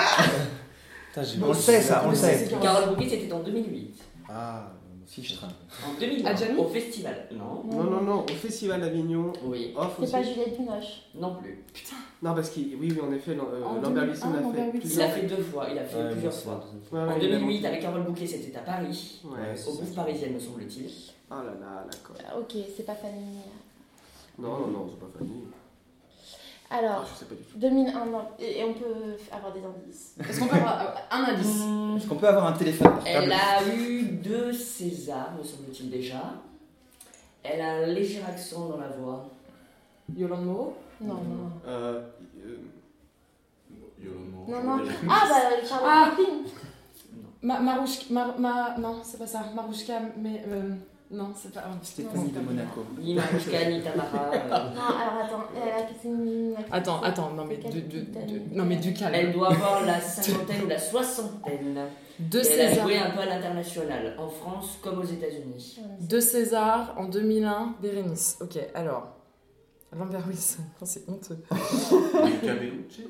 Putain, 1.10 1.24
j'ai 1.24 1.44
On 1.44 1.50
le 1.50 1.54
sait, 1.54 1.82
ça, 1.82 2.04
on 2.06 2.10
le 2.10 2.16
sait. 2.16 2.48
C'est 2.50 2.60
Carole 2.60 2.90
Bouquet, 2.96 3.10
c'était 3.10 3.32
en 3.32 3.40
2008. 3.42 3.96
Ah, 4.30 4.72
Fichtre. 5.10 5.44
En 5.84 6.00
2001, 6.00 6.24
Adjani 6.30 6.60
au 6.60 6.68
festival. 6.68 7.28
Non. 7.32 7.64
Non, 7.66 7.84
non, 7.84 8.02
non, 8.02 8.24
au 8.26 8.28
Festival 8.28 8.80
d'Avignon, 8.80 9.34
Oui. 9.44 9.74
off 9.76 9.94
C'est 9.98 10.04
aussi. 10.04 10.12
pas 10.12 10.22
Juliette 10.22 10.56
Binoche. 10.56 11.02
Non 11.16 11.36
plus. 11.36 11.64
Non, 12.22 12.36
parce 12.36 12.52
qu'il, 12.52 12.76
oui, 12.76 12.94
oui, 12.94 13.00
en 13.02 13.12
effet, 13.12 13.32
euh, 13.32 13.64
En 13.66 13.74
Lambert 13.82 14.04
2001, 14.06 14.08
Wilson 14.12 14.28
a 14.28 14.42
Lambert 14.42 14.66
fait. 14.66 14.72
Il 14.76 14.80
plusieurs 14.82 15.10
a 15.10 15.12
fait 15.12 15.22
deux 15.26 15.42
fois, 15.42 15.68
il 15.72 15.80
a 15.80 15.84
fait 15.84 15.98
Ouais, 15.98 16.12
plusieurs 16.12 16.34
fois. 16.34 16.64
c'est- 16.64 16.96
Ouais, 16.96 17.02
ouais, 17.04 17.10
En 17.10 17.16
évidemment. 17.18 17.40
2008, 17.48 17.66
avec 17.66 17.82
Carole 17.82 18.04
Bouquet, 18.04 18.28
c'était 18.28 18.56
à 18.56 18.62
Paris, 18.62 19.22
Ouais, 19.26 19.56
au 19.68 19.74
Bouffe 19.74 19.96
parisienne, 19.96 20.34
me 20.36 20.40
semble-t-il. 20.40 20.92
Oh 21.32 21.36
là 21.36 21.44
là, 21.60 21.86
d'accord. 21.92 22.16
Ah, 22.28 22.38
Ok, 22.40 22.54
c'est 22.78 22.86
pas 22.86 22.94
Fanny. 22.96 23.40
Non, 24.38 24.60
non, 24.60 24.68
non, 24.68 24.88
c'est 24.90 25.00
pas 25.00 25.18
Fanny. 25.18 25.42
Ah, 26.72 26.78
Alors, 26.78 27.06
je 27.12 27.18
sais 27.20 27.26
pas 27.26 27.36
du 27.36 27.42
tout. 27.44 27.58
2001, 27.58 28.06
non. 28.06 28.22
Et 28.38 28.60
et 28.60 28.64
on 28.64 28.74
peut 28.74 28.86
avoir 29.32 29.52
des 29.54 29.60
indices. 29.64 30.14
Est-ce 30.20 30.40
qu'on 30.40 30.48
peut 30.48 30.56
avoir 30.58 30.82
euh, 30.82 30.86
un 31.12 31.24
indice 31.24 31.48
Est-ce 31.98 32.08
qu'on 32.08 32.16
peut 32.16 32.28
avoir 32.28 32.46
un 32.48 32.54
téléphone 32.54 32.88
portable 32.92 33.10
Elle 33.24 33.32
a 33.34 33.76
eu 33.76 34.04
deux 34.04 34.54
Césars, 34.54 35.32
me 35.38 35.44
semble-t-il 35.44 35.90
déjà. 35.90 36.22
Elle 37.44 37.62
a 37.62 37.72
un 37.72 37.86
léger 37.88 38.22
accent 38.28 38.68
dans 38.70 38.78
la 38.78 38.90
voix. 38.90 39.30
Yolande 40.16 40.46
Moreau? 40.46 40.78
Non, 41.02 41.16
non, 41.16 41.22
non. 41.24 41.52
Euh, 41.68 42.02
euh, 42.46 42.58
Yolande 44.04 44.30
Moreau. 44.32 44.52
Non, 44.52 44.78
non. 44.78 44.84
Ah, 45.10 45.24
bah, 45.30 45.68
Charlotte 45.68 45.90
Ah. 45.92 46.12
Ma, 47.42 47.60
Marouchka, 47.62 48.06
Mar- 48.14 48.38
ma, 48.38 48.78
non, 48.78 48.98
c'est 49.02 49.18
pas 49.18 49.26
ça. 49.28 49.44
Marouchka, 49.56 49.94
mais. 50.18 50.44
euh, 50.48 50.72
non, 51.12 51.32
c'est 51.36 51.52
pas. 51.54 51.64
Stéphanie 51.82 52.32
de 52.32 52.40
Monaco. 52.40 52.86
Ni 53.00 53.16
Marouchka, 53.16 53.66
ni 53.70 53.82
Tamara. 53.82 54.32
euh, 54.34 54.74
Non, 54.76 54.82
alors 54.82 55.26
attends. 55.26 55.44
euh, 55.56 55.60
c'est 56.02 56.08
une 56.08 56.54
actrice. 56.56 56.68
Attends, 56.72 57.02
attends, 57.02 57.32
non 57.32 57.46
mais, 57.46 57.58
du, 57.58 57.84
non 58.54 58.66
mais 58.66 58.76
du 58.76 58.90
Elle 58.90 58.94
calme. 58.96 59.32
doit 59.34 59.50
avoir 59.52 59.86
la 59.86 60.00
cinquantaine 60.02 60.64
ou 60.66 60.68
la 60.68 60.78
soixantaine. 60.80 61.80
Deux 62.20 62.46
Et 62.46 62.54
elle 62.54 62.78
a 62.80 62.82
joué 62.84 62.98
un 62.98 63.12
peu 63.12 63.22
à 63.22 63.26
l'international, 63.26 64.16
en 64.20 64.28
France 64.28 64.78
comme 64.84 65.00
aux 65.00 65.04
États-Unis. 65.06 65.80
Deux 66.02 66.20
Césars 66.22 66.94
en 66.98 67.06
2001, 67.06 67.76
Bérénice. 67.82 68.38
Ok, 68.42 68.60
alors. 68.76 69.16
Lambert 69.98 70.28
Wilson, 70.28 70.62
c'est 70.84 71.10
honteux. 71.10 71.40
Luca 71.50 72.54
Bellucci? 72.54 73.08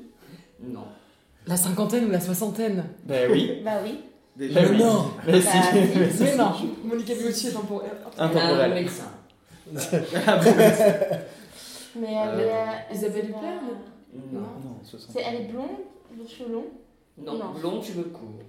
Non. 0.62 0.84
La 1.46 1.56
cinquantaine 1.58 2.06
ou 2.06 2.10
la 2.10 2.20
soixantaine? 2.20 2.84
Ben 3.04 3.30
oui. 3.30 3.60
Bah 3.62 3.80
oui. 3.82 4.00
Déjà, 4.40 4.60
oui. 4.70 4.78
non 4.78 5.10
Mais 5.26 5.32
Bah, 5.32 5.38
si. 5.40 5.58
si. 6.16 6.22
Mais 6.24 6.36
non 6.36 6.52
Monica 6.84 7.14
Bellucci 7.14 7.48
est 7.48 7.52
temporaire. 7.52 7.90
Elle 8.16 8.20
a 8.20 8.24
un 8.24 8.30
Intemporel. 8.30 8.74
médecin. 8.74 9.04
Mais 11.96 12.16
Euh, 12.16 12.32
elle 12.32 12.40
est. 12.40 12.94
Isabelle 12.96 13.26
Huppert, 13.30 13.60
Non. 14.32 14.40
Non, 14.40 14.46
60. 14.82 15.10
C'est- 15.12 15.22
Elle 15.26 15.42
est 15.42 15.44
blonde, 15.48 15.66
les 16.18 16.26
cheveux 16.28 16.52
longs? 16.52 16.66
Non, 17.18 17.34
Non. 17.34 17.50
blond, 17.60 17.82
cheveux 17.82 18.04
courts. 18.04 18.42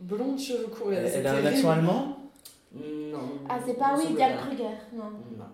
Blonde, 0.00 0.38
cheveux 0.38 0.66
courts. 0.68 0.92
Elle, 0.92 1.26
a 1.26 1.32
un 1.34 1.44
accent 1.46 1.70
allemand? 1.70 2.16
Non. 2.74 3.18
Ah, 3.48 3.58
c'est 3.66 3.74
pas 3.78 3.96
oui, 3.98 4.14
Diane. 4.14 4.36
Kruger. 4.46 4.64
Non. 4.94 5.04
Non. 5.36 5.44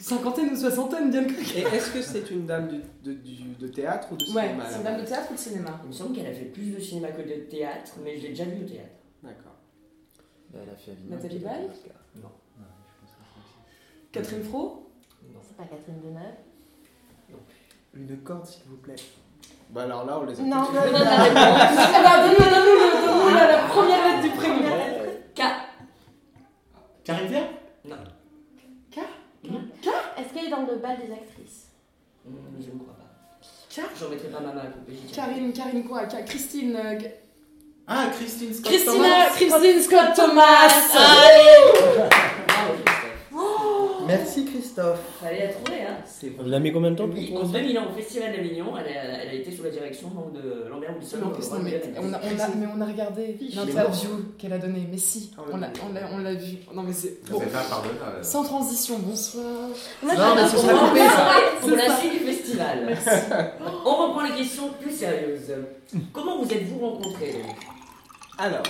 Cinquantaine 0.00 0.50
ou 0.52 0.56
soixantaine, 0.56 1.10
Diane 1.10 1.26
Kruger. 1.26 1.60
Et 1.60 1.76
est-ce 1.76 1.90
que 1.92 2.00
c'est 2.02 2.30
une 2.30 2.46
dame 2.46 2.68
du- 2.68 2.82
de, 3.04 3.12
du- 3.14 3.54
de 3.58 3.68
théâtre 3.68 4.08
ou 4.12 4.16
de 4.16 4.24
Ouais, 4.32 4.42
cinéma 4.48 4.64
à 4.64 4.70
c'est 4.70 4.76
une 4.78 4.82
dame 4.84 5.00
de 5.00 5.06
théâtre 5.06 5.28
ou 5.30 5.34
de 5.34 5.38
cinéma 5.38 5.80
Il 5.84 5.88
me 5.88 5.92
semble 5.92 6.14
qu'elle 6.16 6.26
a 6.26 6.32
fait 6.32 6.46
plus 6.46 6.70
de 6.70 6.80
cinéma 6.80 7.08
que 7.12 7.22
de 7.22 7.34
théâtre, 7.50 7.92
mais 8.02 8.16
je 8.16 8.22
l'ai 8.22 8.28
déjà 8.30 8.44
vue 8.44 8.64
au 8.64 8.68
théâtre. 8.68 8.88
D'accord. 9.22 9.56
Ben, 10.50 10.60
Elle 10.62 10.70
a 10.72 10.76
fait 10.76 10.92
Avignon. 10.92 11.16
Nathalie 11.16 11.38
Baye. 11.38 11.68
Non. 12.16 12.22
Ouais, 12.22 12.64
je 13.02 13.06
pense 13.06 13.10
que. 13.12 14.12
Catherine 14.12 14.42
Fro 14.42 14.90
Non. 15.32 15.40
C'est 15.46 15.56
pas 15.56 15.64
Catherine 15.64 16.00
Deneuve. 16.02 17.38
Une 17.94 18.16
corde, 18.22 18.46
s'il 18.46 18.62
vous 18.68 18.76
plaît. 18.76 18.96
Bah 19.70 19.82
alors 19.82 20.04
là, 20.06 20.18
on 20.20 20.24
les 20.24 20.40
a 20.40 20.42
Non, 20.42 20.64
tous- 20.64 20.72
non, 20.72 20.80
Je 20.86 20.86
non, 20.92 20.98
donne 20.98 21.02
la 21.04 21.16
non. 21.18 21.24
réponse. 21.24 21.36
Ah 21.36 22.02
bah, 22.02 22.26
donne-nous, 22.26 22.50
donne-nous, 22.50 23.06
donne-nous 23.06 23.34
la, 23.34 23.46
la 23.52 23.68
première 23.68 24.04
lettre 24.04 24.22
du 24.22 24.30
prénom. 24.30 24.76
K. 25.34 25.42
Karine 27.04 27.26
Viard 27.28 27.44
Est-ce 30.18 30.34
qu'elle 30.34 30.46
est 30.46 30.50
dans 30.50 30.66
le 30.66 30.76
bal 30.76 30.96
des 30.98 31.12
actrices 31.12 31.68
Hmm, 32.26 32.34
Je 32.60 32.66
ne 32.70 32.78
crois 32.78 32.94
pas. 32.94 33.08
K 33.70 33.80
J'en 33.98 34.08
mettrai 34.10 34.28
pas 34.28 34.39
ma 34.39 34.39
main 34.39 34.39
à 34.39 34.39
couper. 34.39 34.39
j'y 34.39 34.39
Karine, 35.14 35.52
Karine 35.52 35.84
quoi 35.84 36.04
Ka- 36.06 36.22
Christine. 36.22 36.76
euh, 36.76 36.98
Ah, 37.86 38.06
Christine 38.16 38.54
Scott 38.54 38.66
Christina, 38.72 38.92
Thomas. 38.92 39.30
Christine 39.34 39.82
Scott 39.82 40.14
Thomas. 40.14 40.68
Christophe. 40.68 42.39
Merci 44.18 44.44
Christophe. 44.44 45.00
Fallait 45.22 45.46
la 45.46 45.52
trouver, 45.52 45.80
hein. 45.82 45.96
C'est 46.06 46.32
On 46.38 46.46
l'a 46.46 46.58
mis 46.60 46.72
combien 46.72 46.90
de 46.90 46.96
temps 46.96 47.08
Oui, 47.12 47.34
en 47.36 47.46
ça 47.46 47.58
2000 47.58 47.78
ans, 47.78 47.86
au 47.90 47.94
Festival 47.96 48.32
d'Avignon, 48.32 48.66
elle 48.78 48.96
a, 48.96 49.22
elle 49.22 49.28
a 49.28 49.34
été 49.34 49.50
sous 49.52 49.62
la 49.62 49.70
direction 49.70 50.08
donc, 50.08 50.32
de 50.32 50.68
Lambert 50.68 50.94
Wilson. 50.96 51.16
Non, 51.18 51.32
mais 51.62 51.80
on 51.98 52.12
a, 52.12 52.18
on 52.18 52.40
a, 52.40 52.48
mais 52.56 52.66
on 52.76 52.80
a 52.80 52.86
regardé 52.86 53.36
l'interview 53.54 54.08
qu'elle 54.38 54.52
a 54.52 54.58
donnée. 54.58 54.86
Mais 54.90 54.98
si, 54.98 55.30
Ah, 55.38 55.42
on 55.52 55.56
l'a 55.56 55.70
on 55.88 55.92
l'a- 55.92 56.08
on 56.12 56.18
l'a 56.18 56.34
vu. 56.34 56.56
Non, 56.74 56.82
mais 56.82 56.92
c'est. 56.92 57.24
Bon. 57.30 57.38
pas 57.40 57.46
pardonnable. 57.68 58.22
Sans 58.22 58.42
transition, 58.44 58.98
bonsoir. 58.98 59.44
Moi, 60.02 60.14
Non, 60.14 60.34
mais 60.34 60.48
ce 60.48 60.56
On 60.56 60.58
sera 60.58 60.72
va 60.74 60.88
coupé 60.88 61.00
ça. 61.00 61.30
pour 61.60 61.70
la 61.70 61.96
suite 61.96 62.12
du 62.12 62.18
festival. 62.20 62.96
On 63.86 63.94
reprend 64.08 64.22
les 64.22 64.32
questions 64.36 64.70
plus 64.80 64.90
sérieuses. 64.90 65.52
Comment 66.12 66.42
vous 66.42 66.52
êtes-vous 66.52 66.78
rencontrés? 66.78 67.34
Alors, 68.38 68.62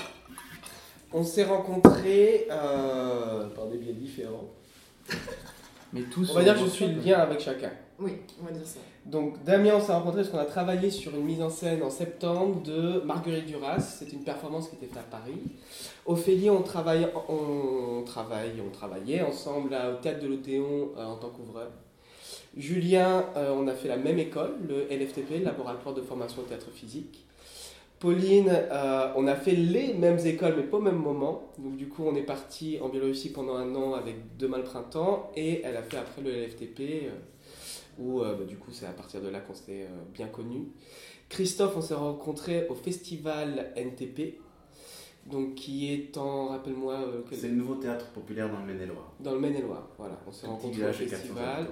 on 1.12 1.22
s'est 1.24 1.44
rencontrés 1.44 2.46
euh, 2.50 3.46
par 3.54 3.66
des 3.66 3.78
biais 3.78 3.92
différents. 3.92 4.48
Mais 5.92 6.02
tous. 6.02 6.30
On 6.30 6.34
va 6.34 6.42
dire 6.44 6.54
que 6.54 6.60
je 6.60 6.66
suis 6.68 6.86
le 6.86 7.00
lien 7.00 7.18
avec 7.18 7.40
chacun. 7.40 7.70
Oui, 7.98 8.12
on 8.40 8.44
va 8.46 8.52
dire 8.52 8.66
ça. 8.66 8.78
Donc 9.06 9.42
Damien, 9.44 9.74
on 9.76 9.80
s'est 9.80 9.92
rencontrés 9.92 10.18
parce 10.22 10.28
qu'on 10.30 10.38
a 10.38 10.44
travaillé 10.44 10.90
sur 10.90 11.14
une 11.16 11.24
mise 11.24 11.42
en 11.42 11.50
scène 11.50 11.82
en 11.82 11.90
septembre 11.90 12.62
de 12.62 13.00
Marguerite 13.04 13.46
Duras. 13.46 13.80
C'est 13.80 14.12
une 14.12 14.22
performance 14.22 14.68
qui 14.68 14.76
était 14.76 14.86
faite 14.86 14.98
à 14.98 15.02
Paris. 15.16 15.40
Ophélie, 16.06 16.48
on 16.50 16.62
travaille, 16.62 17.08
on 17.28 18.02
travaille, 18.04 18.52
on 18.66 18.70
travaillait 18.70 19.22
ensemble 19.22 19.74
à- 19.74 19.90
au 19.90 19.96
théâtre 19.96 20.20
de 20.22 20.28
l'Odéon 20.28 20.90
euh, 20.96 21.04
en 21.04 21.16
tant 21.16 21.28
qu'ouvreur. 21.30 21.68
Julien, 22.56 23.24
euh, 23.36 23.52
on 23.56 23.66
a 23.68 23.74
fait 23.74 23.88
la 23.88 23.96
même 23.96 24.18
école, 24.18 24.54
le 24.68 24.86
LFTP, 24.92 25.38
le 25.38 25.44
laboratoire 25.44 25.94
de 25.94 26.02
formation 26.02 26.42
au 26.42 26.44
théâtre 26.44 26.70
physique. 26.72 27.24
Pauline, 28.00 28.50
euh, 28.50 29.12
on 29.14 29.26
a 29.26 29.36
fait 29.36 29.54
les 29.54 29.92
mêmes 29.94 30.18
écoles, 30.24 30.54
mais 30.56 30.62
pas 30.62 30.78
au 30.78 30.82
même 30.82 30.96
moment. 30.98 31.52
Donc 31.58 31.76
du 31.76 31.86
coup, 31.88 32.02
on 32.04 32.14
est 32.16 32.22
parti 32.22 32.78
en 32.80 32.88
Biélorussie 32.88 33.30
pendant 33.30 33.54
un 33.56 33.74
an 33.76 33.92
avec 33.94 34.36
Demain 34.38 34.58
le 34.58 34.64
printemps, 34.64 35.30
et 35.36 35.62
elle 35.62 35.76
a 35.76 35.82
fait 35.82 35.98
après 35.98 36.22
le 36.22 36.30
LFTP, 36.30 36.80
euh, 36.80 37.10
où 37.98 38.22
euh, 38.22 38.34
bah, 38.36 38.44
du 38.44 38.56
coup, 38.56 38.70
c'est 38.72 38.86
à 38.86 38.92
partir 38.92 39.20
de 39.20 39.28
là 39.28 39.40
qu'on 39.40 39.54
s'est 39.54 39.82
euh, 39.82 40.02
bien 40.14 40.28
connus. 40.28 40.68
Christophe, 41.28 41.74
on 41.76 41.82
s'est 41.82 41.94
rencontrés 41.94 42.66
au 42.68 42.74
festival 42.74 43.70
NTP, 43.76 44.38
donc 45.26 45.54
qui 45.54 45.92
est 45.92 46.16
en, 46.16 46.48
rappelle-moi, 46.48 46.94
euh, 46.94 47.20
C'est 47.30 47.48
le 47.48 47.54
nouveau 47.54 47.74
théâtre 47.74 48.06
populaire 48.06 48.48
dans 48.50 48.60
le 48.60 48.66
Maine-et-Loire. 48.66 49.12
dans 49.20 49.34
le 49.34 49.40
Maine-et-Loire. 49.40 49.88
Voilà, 49.98 50.18
on 50.26 50.32
s'est 50.32 50.46
rencontrés 50.46 50.68
au 50.68 50.72
village 50.72 50.98
de 50.98 51.04
400 51.04 51.16
festival. 51.18 51.66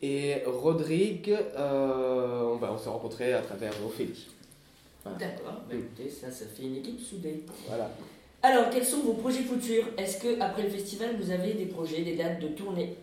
Et 0.00 0.36
Rodrigue, 0.46 1.36
euh, 1.56 2.56
bah, 2.60 2.70
on 2.72 2.78
s'est 2.78 2.88
rencontrés 2.88 3.32
à 3.32 3.42
travers 3.42 3.72
Ophélie. 3.84 4.28
Voilà. 5.04 5.18
D'accord, 5.18 5.60
bah, 5.68 5.74
écoutez, 5.74 6.08
ça, 6.10 6.30
ça 6.30 6.46
fait 6.46 6.62
une 6.64 6.76
équipe 6.76 7.00
soudée. 7.00 7.44
Voilà. 7.68 7.90
Alors, 8.42 8.70
quels 8.70 8.84
sont 8.84 9.00
vos 9.00 9.14
projets 9.14 9.42
futurs? 9.42 9.84
Est-ce 9.98 10.18
que 10.18 10.40
après 10.40 10.62
le 10.62 10.70
festival, 10.70 11.16
vous 11.20 11.30
avez 11.30 11.52
des 11.54 11.66
projets, 11.66 12.02
des 12.02 12.16
dates 12.16 12.40
de 12.40 12.48
tournée? 12.48 12.96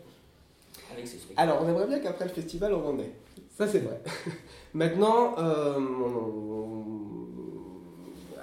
Avec 0.91 1.08
ce 1.08 1.17
spectacle 1.17 1.39
Alors, 1.50 1.63
on 1.63 1.70
aimerait 1.70 1.88
bien 1.88 2.00
qu'après 2.00 2.25
le 2.25 2.31
festival, 2.31 2.74
on 2.74 2.88
en 2.89 3.00
ait. 3.00 3.12
Ça, 3.58 3.67
c'est 3.67 3.79
vrai. 3.79 4.01
Maintenant, 4.74 5.36
euh, 5.38 5.79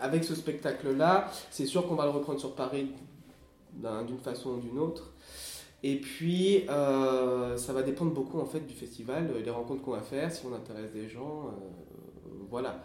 avec 0.00 0.24
ce 0.24 0.34
spectacle-là, 0.34 1.30
c'est 1.50 1.66
sûr 1.66 1.86
qu'on 1.86 1.94
va 1.94 2.04
le 2.04 2.10
reprendre 2.10 2.38
sur 2.38 2.54
Paris 2.54 2.90
d'un- 3.74 4.02
d'une 4.04 4.18
façon 4.18 4.50
ou 4.50 4.58
d'une 4.60 4.78
autre. 4.78 5.12
Et 5.82 5.96
puis, 6.00 6.64
euh, 6.68 7.56
ça 7.56 7.72
va 7.72 7.82
dépendre 7.82 8.12
beaucoup 8.12 8.40
en 8.40 8.46
fait 8.46 8.60
du 8.66 8.74
festival, 8.74 9.30
euh, 9.32 9.40
les 9.44 9.50
rencontres 9.50 9.82
qu'on 9.82 9.92
va 9.92 10.00
faire, 10.00 10.32
si 10.32 10.42
on 10.46 10.54
intéresse 10.54 10.92
des 10.92 11.08
gens. 11.08 11.46
euh, 11.46 12.30
voilà. 12.50 12.82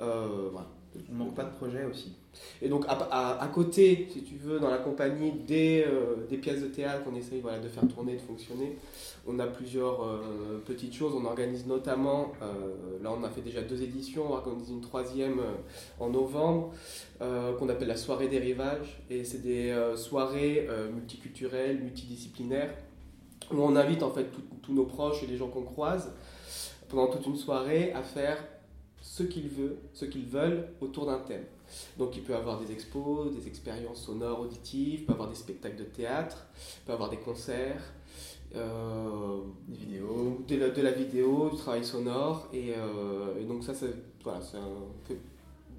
Euh, 0.00 0.48
voilà. 0.52 0.66
On 1.10 1.14
manque 1.14 1.34
pas 1.34 1.44
de 1.44 1.54
projet 1.56 1.84
aussi. 1.84 2.12
Et 2.60 2.68
donc 2.68 2.84
à, 2.86 2.92
à- 2.92 3.42
à 3.42 3.48
côté, 3.48 4.08
si 4.12 4.22
tu 4.24 4.34
veux, 4.36 4.58
dans 4.60 4.68
la 4.68 4.76
compagnie 4.76 5.32
des, 5.32 5.84
euh, 5.86 6.26
des 6.28 6.36
pièces 6.36 6.60
de 6.60 6.66
théâtre 6.66 7.02
qu'on 7.04 7.14
essaye 7.14 7.40
voilà, 7.40 7.58
de 7.60 7.68
faire 7.68 7.86
tourner, 7.88 8.14
de 8.16 8.20
fonctionner, 8.20 8.76
on 9.26 9.38
a 9.38 9.46
plusieurs 9.46 10.02
euh, 10.04 10.62
petites 10.66 10.92
choses. 10.94 11.14
On 11.14 11.24
organise 11.24 11.66
notamment, 11.66 12.32
euh, 12.42 13.02
là 13.02 13.10
on 13.18 13.24
a 13.24 13.30
fait 13.30 13.40
déjà 13.40 13.62
deux 13.62 13.82
éditions, 13.82 14.26
on 14.30 14.34
organise 14.34 14.68
une 14.68 14.82
troisième 14.82 15.40
en 15.98 16.10
novembre, 16.10 16.72
qu'on 17.20 17.68
appelle 17.70 17.88
la 17.88 17.96
soirée 17.96 18.28
des 18.28 18.38
rivages. 18.38 19.00
Et 19.08 19.24
c'est 19.24 19.42
des 19.42 19.74
soirées 19.96 20.68
multiculturelles, 20.92 21.78
multidisciplinaires, 21.80 22.74
où 23.50 23.56
on 23.62 23.76
invite 23.76 24.02
en 24.02 24.10
fait 24.10 24.26
tous 24.62 24.74
nos 24.74 24.84
proches 24.84 25.22
et 25.22 25.26
les 25.26 25.36
gens 25.38 25.48
qu'on 25.48 25.62
croise 25.62 26.12
pendant 26.88 27.06
toute 27.06 27.24
une 27.26 27.36
soirée 27.36 27.92
à 27.92 28.02
faire 28.02 28.36
ce 29.14 29.24
qu'ils 29.24 29.48
veulent, 29.48 29.76
ce 29.92 30.06
qu'ils 30.06 30.24
veulent 30.26 30.68
autour 30.80 31.04
d'un 31.04 31.18
thème. 31.18 31.44
Donc 31.98 32.16
il 32.16 32.22
peut 32.22 32.34
avoir 32.34 32.58
des 32.58 32.72
expos, 32.72 33.30
des 33.34 33.46
expériences 33.46 34.00
sonores, 34.06 34.40
auditives, 34.40 35.00
il 35.00 35.04
peut 35.04 35.12
avoir 35.12 35.28
des 35.28 35.34
spectacles 35.36 35.76
de 35.76 35.84
théâtre, 35.84 36.46
il 36.80 36.86
peut 36.86 36.92
avoir 36.94 37.10
des 37.10 37.18
concerts, 37.18 37.82
euh, 38.56 39.40
Des 39.68 39.76
vidéos. 39.76 40.40
de, 40.48 40.56
la, 40.56 40.70
de 40.70 40.80
la 40.82 40.92
vidéo, 40.92 41.50
du 41.50 41.56
travail 41.58 41.84
sonore. 41.84 42.48
Et, 42.54 42.72
euh, 42.74 43.38
et 43.40 43.44
donc 43.44 43.64
ça, 43.64 43.74
c'est 43.74 43.92
voilà, 44.24 44.40
c'est 44.40 44.56
un- 44.56 45.14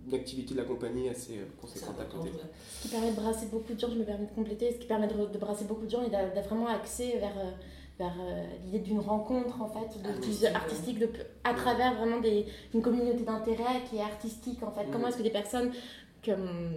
une 0.05 0.13
activité 0.15 0.53
de 0.53 0.59
la 0.59 0.65
compagnie 0.65 1.07
assez 1.09 1.37
euh, 1.39 1.45
conséquente 1.61 1.95
à 1.99 2.03
côté. 2.05 2.29
Ce 2.77 2.83
qui 2.83 2.87
permet 2.89 3.09
de 3.11 3.15
brasser 3.15 3.45
beaucoup 3.47 3.73
de 3.73 3.79
gens, 3.79 3.89
je 3.89 3.95
me 3.97 4.03
permets 4.03 4.25
de 4.27 4.35
compléter, 4.35 4.71
ce 4.73 4.77
qui 4.77 4.85
permet 4.87 5.07
de, 5.07 5.13
de 5.13 5.37
brasser 5.39 5.65
beaucoup 5.65 5.85
de 5.85 5.89
gens 5.89 6.03
et 6.03 6.09
d'a- 6.09 6.25
d'avoir 6.29 6.45
vraiment 6.45 6.67
accès 6.67 7.17
vers, 7.19 7.35
euh, 7.37 7.51
vers 7.99 8.13
euh, 8.19 8.43
l'idée 8.65 8.79
d'une 8.79 8.99
rencontre 8.99 9.61
en 9.61 9.67
fait, 9.67 10.01
de, 10.01 10.09
Artistique, 10.09 10.49
de- 10.49 10.55
artistique 10.55 10.99
de, 10.99 11.09
à 11.43 11.53
travers 11.53 11.93
vraiment 11.95 12.19
des, 12.19 12.45
une 12.73 12.81
communauté 12.81 13.23
d'intérêt 13.23 13.81
qui 13.89 13.97
est 13.97 14.01
artistique 14.01 14.61
en 14.63 14.71
fait. 14.71 14.85
Comment 14.91 15.07
est-ce 15.09 15.17
que 15.17 15.23
des 15.23 15.29
personnes 15.29 15.71
comme 16.25 16.71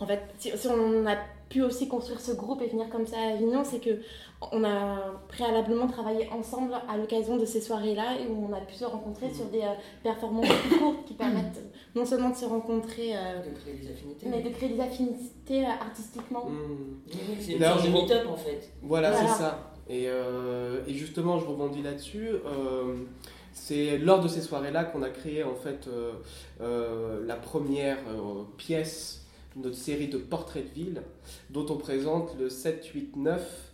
en 0.00 0.06
fait, 0.06 0.20
si, 0.38 0.50
si 0.56 0.66
on 0.68 1.06
a 1.06 1.16
pu 1.48 1.62
aussi 1.62 1.86
construire 1.86 2.20
ce 2.20 2.32
groupe 2.32 2.60
et 2.62 2.66
venir 2.66 2.88
comme 2.88 3.06
ça 3.06 3.16
à 3.18 3.34
Avignon, 3.34 3.62
c'est 3.64 3.78
que 3.78 4.00
on 4.50 4.64
a 4.64 4.96
préalablement 5.28 5.86
travaillé 5.86 6.28
ensemble 6.30 6.74
à 6.88 6.96
l'occasion 6.96 7.36
de 7.36 7.44
ces 7.44 7.60
soirées-là 7.60 8.18
et 8.20 8.26
où 8.26 8.48
on 8.48 8.52
a 8.52 8.60
pu 8.60 8.74
se 8.74 8.84
rencontrer 8.84 9.26
Mhm. 9.28 9.34
sur 9.34 9.44
des 9.46 9.60
euh, 9.60 9.74
performances 10.02 10.48
plus 10.48 10.78
courtes 10.78 11.04
qui 11.06 11.14
permettent 11.14 11.62
non 11.94 12.04
seulement 12.04 12.30
de 12.30 12.34
se 12.36 12.44
rencontrer 12.46 13.16
euh, 13.16 13.42
De 13.44 13.50
créer 13.60 13.74
des 13.74 13.90
affinités. 13.92 14.26
mais 14.28 14.42
de 14.42 14.48
créer 14.48 14.70
des 14.70 14.80
affinités 14.80 15.64
euh, 15.64 15.70
artistiquement. 15.80 16.46
Mmh. 16.46 17.12
C'est 17.40 17.52
une 17.52 17.62
je- 17.62 17.90
meet-up 17.90 18.26
en 18.28 18.36
fait. 18.36 18.72
Voilà, 18.82 19.12
Voilà. 19.12 19.28
c'est 19.28 19.38
ça. 19.38 19.71
Et, 19.88 20.04
euh, 20.06 20.80
et 20.86 20.94
justement, 20.94 21.38
je 21.38 21.46
rebondis 21.46 21.82
là-dessus. 21.82 22.28
euh, 22.46 22.96
C'est 23.52 23.98
lors 23.98 24.20
de 24.20 24.28
ces 24.28 24.40
soirées-là 24.40 24.84
qu'on 24.84 25.02
a 25.02 25.10
créé 25.10 25.44
en 25.44 25.54
fait 25.54 25.88
euh, 26.60 27.26
la 27.26 27.36
première 27.36 27.98
pièce 28.56 29.26
de 29.56 29.64
notre 29.64 29.76
série 29.76 30.08
de 30.08 30.16
portraits 30.18 30.66
de 30.68 30.74
ville, 30.74 31.02
dont 31.50 31.66
on 31.68 31.76
présente 31.76 32.34
le 32.38 32.48
7, 32.48 32.86
8, 32.86 33.16
9, 33.16 33.71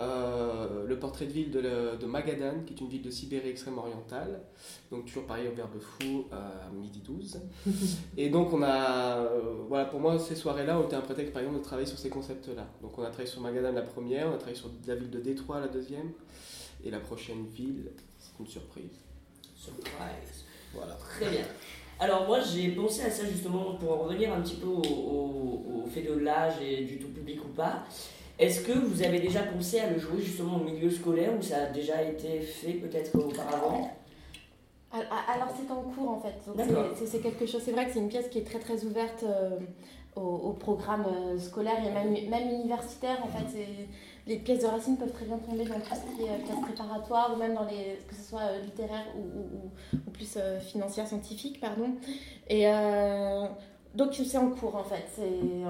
euh, 0.00 0.86
le 0.86 0.98
portrait 0.98 1.26
de 1.26 1.32
ville 1.32 1.50
de, 1.50 1.60
le- 1.60 1.96
de 2.00 2.06
Magadan, 2.06 2.64
qui 2.66 2.72
est 2.74 2.80
une 2.80 2.88
ville 2.88 3.02
de 3.02 3.10
Sibérie 3.10 3.50
extrême 3.50 3.76
orientale. 3.78 4.40
Donc 4.90 5.04
toujours 5.06 5.26
pareil 5.26 5.46
au 5.48 5.52
Verbe 5.54 5.78
Fou 5.78 6.24
à 6.32 6.70
midi 6.72 7.00
12. 7.04 7.40
Et 8.16 8.30
donc 8.30 8.52
on 8.52 8.62
a, 8.62 9.18
euh, 9.18 9.54
voilà, 9.68 9.84
pour 9.84 10.00
moi 10.00 10.18
ces 10.18 10.34
soirées-là 10.34 10.78
ont 10.80 10.84
été 10.84 10.96
un 10.96 11.00
prétexte 11.02 11.32
par 11.32 11.42
exemple 11.42 11.58
de 11.58 11.64
travailler 11.64 11.86
sur 11.88 11.98
ces 11.98 12.08
concepts-là. 12.08 12.66
Donc 12.82 12.98
on 12.98 13.02
a 13.02 13.06
travaillé 13.08 13.28
sur 13.28 13.40
Magadan 13.42 13.72
la 13.72 13.82
première, 13.82 14.26
on 14.28 14.34
a 14.34 14.36
travaillé 14.38 14.56
sur 14.56 14.70
la 14.86 14.94
ville 14.94 15.10
de 15.10 15.20
Détroit 15.20 15.60
la 15.60 15.68
deuxième, 15.68 16.10
et 16.82 16.90
la 16.90 17.00
prochaine 17.00 17.44
ville, 17.46 17.90
c'est 18.18 18.32
une 18.40 18.46
surprise. 18.46 18.96
Surprise. 19.54 20.44
Voilà. 20.74 20.94
Très 20.94 21.28
bien. 21.30 21.44
Alors 21.98 22.26
moi 22.26 22.40
j'ai 22.40 22.70
pensé 22.70 23.02
à 23.02 23.10
ça 23.10 23.26
justement 23.26 23.74
pour 23.74 23.92
en 23.92 23.98
revenir 24.04 24.32
un 24.32 24.40
petit 24.40 24.56
peu 24.56 24.66
au, 24.68 24.80
au- 24.82 25.82
au 25.84 25.86
fait 25.86 26.02
de 26.02 26.14
l'âge 26.14 26.54
et 26.62 26.84
du 26.84 26.98
tout 26.98 27.08
public 27.08 27.44
ou 27.44 27.48
pas. 27.48 27.84
Est-ce 28.40 28.62
que 28.62 28.72
vous 28.72 29.02
avez 29.02 29.20
déjà 29.20 29.42
pensé 29.42 29.78
à 29.80 29.90
le 29.90 29.98
jouer 29.98 30.20
justement 30.20 30.56
au 30.56 30.64
milieu 30.64 30.90
scolaire 30.90 31.30
ou 31.38 31.42
ça 31.42 31.64
a 31.64 31.66
déjà 31.66 32.02
été 32.02 32.40
fait 32.40 32.72
peut-être 32.72 33.14
auparavant 33.16 33.90
Alors 34.92 35.48
c'est 35.56 35.70
en 35.70 35.82
cours 35.82 36.10
en 36.10 36.20
fait. 36.20 36.34
C'est- 37.06 37.20
quelque 37.20 37.46
chose. 37.46 37.62
C'est 37.64 37.72
vrai 37.72 37.86
que 37.86 37.92
c'est 37.92 38.00
une 38.00 38.08
pièce 38.08 38.28
qui 38.28 38.38
est 38.38 38.44
très 38.44 38.58
très 38.58 38.82
ouverte 38.84 39.22
euh, 39.24 39.50
au, 40.16 40.20
au 40.20 40.52
programme 40.54 41.04
euh, 41.06 41.38
scolaire 41.38 41.78
et 41.86 41.90
même, 41.92 42.12
même 42.28 42.48
universitaire. 42.48 43.18
En 43.22 43.28
fait, 43.28 43.46
les 44.26 44.36
pièces 44.38 44.60
de 44.62 44.66
Racine 44.66 44.96
peuvent 44.96 45.12
très 45.12 45.26
bien 45.26 45.38
tomber 45.38 45.64
dans 45.64 45.74
tout 45.78 45.94
ce 45.94 46.16
qui 46.16 46.22
est 46.22 46.30
euh, 46.30 46.38
classe 46.44 46.60
préparatoire 46.62 47.32
ou 47.34 47.36
même 47.38 47.54
dans 47.54 47.64
les 47.66 47.98
que 48.08 48.14
ce 48.14 48.22
soit 48.30 48.56
littéraire 48.64 49.06
ou, 49.16 49.20
ou- 49.20 49.66
ou- 49.66 49.96
ou 50.06 50.10
plus 50.10 50.34
euh, 50.38 50.58
financière 50.58 51.06
scientifique 51.06 51.60
pardon. 51.60 51.90
Et 52.48 52.66
euh, 52.66 53.44
donc 53.94 54.14
c'est 54.14 54.38
en 54.38 54.50
cours 54.50 54.76
en 54.76 54.84
fait. 54.84 55.04
C'est 55.14 55.28
une, 55.28 55.66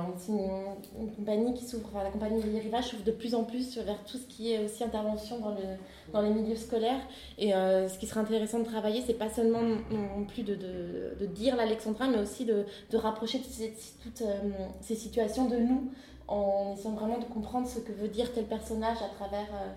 compagnie 1.17 1.55
qui 1.55 1.65
s'ouvre. 1.65 1.89
Enfin, 1.93 2.05
la 2.05 2.11
compagnie 2.11 2.43
Les 2.43 2.61
Rivages 2.61 2.89
s'ouvre 2.89 3.05
de 3.05 3.13
plus 3.13 3.35
en 3.35 3.45
plus 3.45 3.79
vers 3.79 4.05
tout 4.05 4.19
ce 4.19 4.27
qui 4.27 4.53
est 4.53 4.63
aussi 4.65 4.85
intervention 4.85 5.39
dans 5.39 5.51
le 5.51 5.77
dans 6.13 6.21
les 6.21 6.31
milieux 6.31 6.57
scolaires. 6.57 7.01
Et 7.39 7.55
euh, 7.55 7.89
ce 7.89 7.99
qui 7.99 8.07
serait 8.07 8.21
intéressant 8.21 8.59
de 8.59 8.65
travailler, 8.65 9.03
c'est 9.07 9.15
pas 9.15 9.31
seulement 9.31 9.63
non 9.63 10.25
plus 10.29 10.43
de, 10.43 10.55
de, 10.55 11.17
de 11.19 11.27
dire 11.27 11.57
l'Alexandrin, 11.57 12.09
mais 12.09 12.19
aussi 12.19 12.45
de, 12.45 12.67
de 12.91 12.97
rapprocher 12.97 13.39
toutes, 13.39 13.53
ces, 13.53 13.73
toutes 14.03 14.23
euh, 14.23 14.51
ces 14.81 14.95
situations 14.97 15.47
de 15.47 15.57
nous, 15.57 15.91
en 16.29 16.75
essayant 16.77 16.95
vraiment 16.95 17.19
de 17.19 17.25
comprendre 17.25 17.67
ce 17.69 17.79
que 17.79 17.93
veut 17.93 18.09
dire 18.09 18.33
tel 18.33 18.45
personnage 18.45 18.99
à 18.99 19.09
travers 19.17 19.47
euh, 19.53 19.71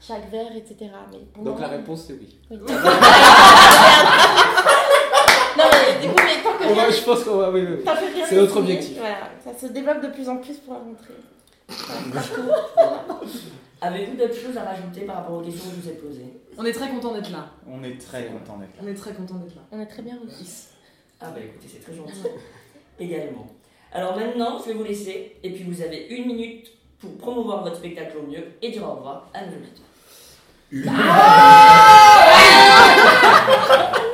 chaque 0.00 0.30
vers, 0.30 0.54
etc. 0.56 0.90
Mais 1.10 1.42
Donc 1.42 1.60
la 1.60 1.68
réponse 1.68 2.04
c'est 2.06 2.14
oui. 2.14 2.38
Oui. 2.50 2.58
non 5.56 5.64
mais 5.72 6.00
du 6.00 6.08
coup, 6.08 6.22
mais 6.24 6.42
tant 6.42 6.56
que 6.57 6.57
On 6.68 6.74
va- 6.74 6.90
je 6.90 7.02
pense 7.02 7.24
qu'on 7.24 7.36
va. 7.38 7.50
Oui, 7.50 7.62
oui, 7.68 7.84
C'est 8.28 8.36
notre 8.36 8.56
objectif. 8.58 8.96
Voilà, 8.98 9.30
ça 9.44 9.58
se 9.58 9.66
développe 9.72 10.02
de 10.02 10.08
plus 10.08 10.28
en 10.28 10.36
plus 10.38 10.56
pour 10.58 10.74
la 10.74 10.80
rentrée. 10.80 11.14
Avez-vous 13.80 14.16
d'autres 14.16 14.34
choses 14.34 14.56
à 14.56 14.64
rajouter 14.64 15.02
par 15.02 15.16
rapport 15.16 15.36
aux 15.38 15.42
questions 15.42 15.70
que 15.70 15.76
je 15.76 15.82
vous 15.82 15.88
ai 15.88 15.92
posées? 15.92 16.32
On 16.56 16.64
est 16.64 16.72
très 16.72 16.88
content 16.88 17.12
d'être 17.14 17.30
là. 17.30 17.46
On 17.68 17.82
est 17.84 17.96
très 18.00 18.24
content 18.24 18.56
d'être 18.56 18.74
là. 18.76 18.82
On 18.82 18.88
est 18.88 18.94
très 18.94 19.12
content 19.12 19.34
d'être 19.36 19.54
là. 19.54 19.62
On 19.70 19.80
est 19.80 19.86
très 19.86 20.02
bien 20.02 20.18
reçus. 20.24 20.50
Ah 21.20 21.26
bah 21.30 21.40
écoutez, 21.40 21.68
c'est 21.72 21.80
très 21.82 21.94
gentil. 21.94 22.12
Également. 23.00 23.46
Alors 23.92 24.16
maintenant, 24.16 24.58
je 24.58 24.64
vais 24.70 24.74
vous 24.74 24.82
laisser 24.84 25.36
et 25.42 25.50
puis 25.52 25.62
vous 25.64 25.80
avez 25.82 26.06
une 26.10 26.26
minute 26.26 26.66
pour 26.98 27.16
promouvoir 27.18 27.62
votre 27.62 27.76
spectacle 27.76 28.16
au 28.18 28.22
mieux 28.28 28.44
et 28.60 28.70
dire 28.72 28.82
au 28.82 28.94
revoir 28.96 29.28
à 29.32 29.42
nos 29.42 29.52
auditeurs. 29.52 29.84
Euh, 30.74 30.84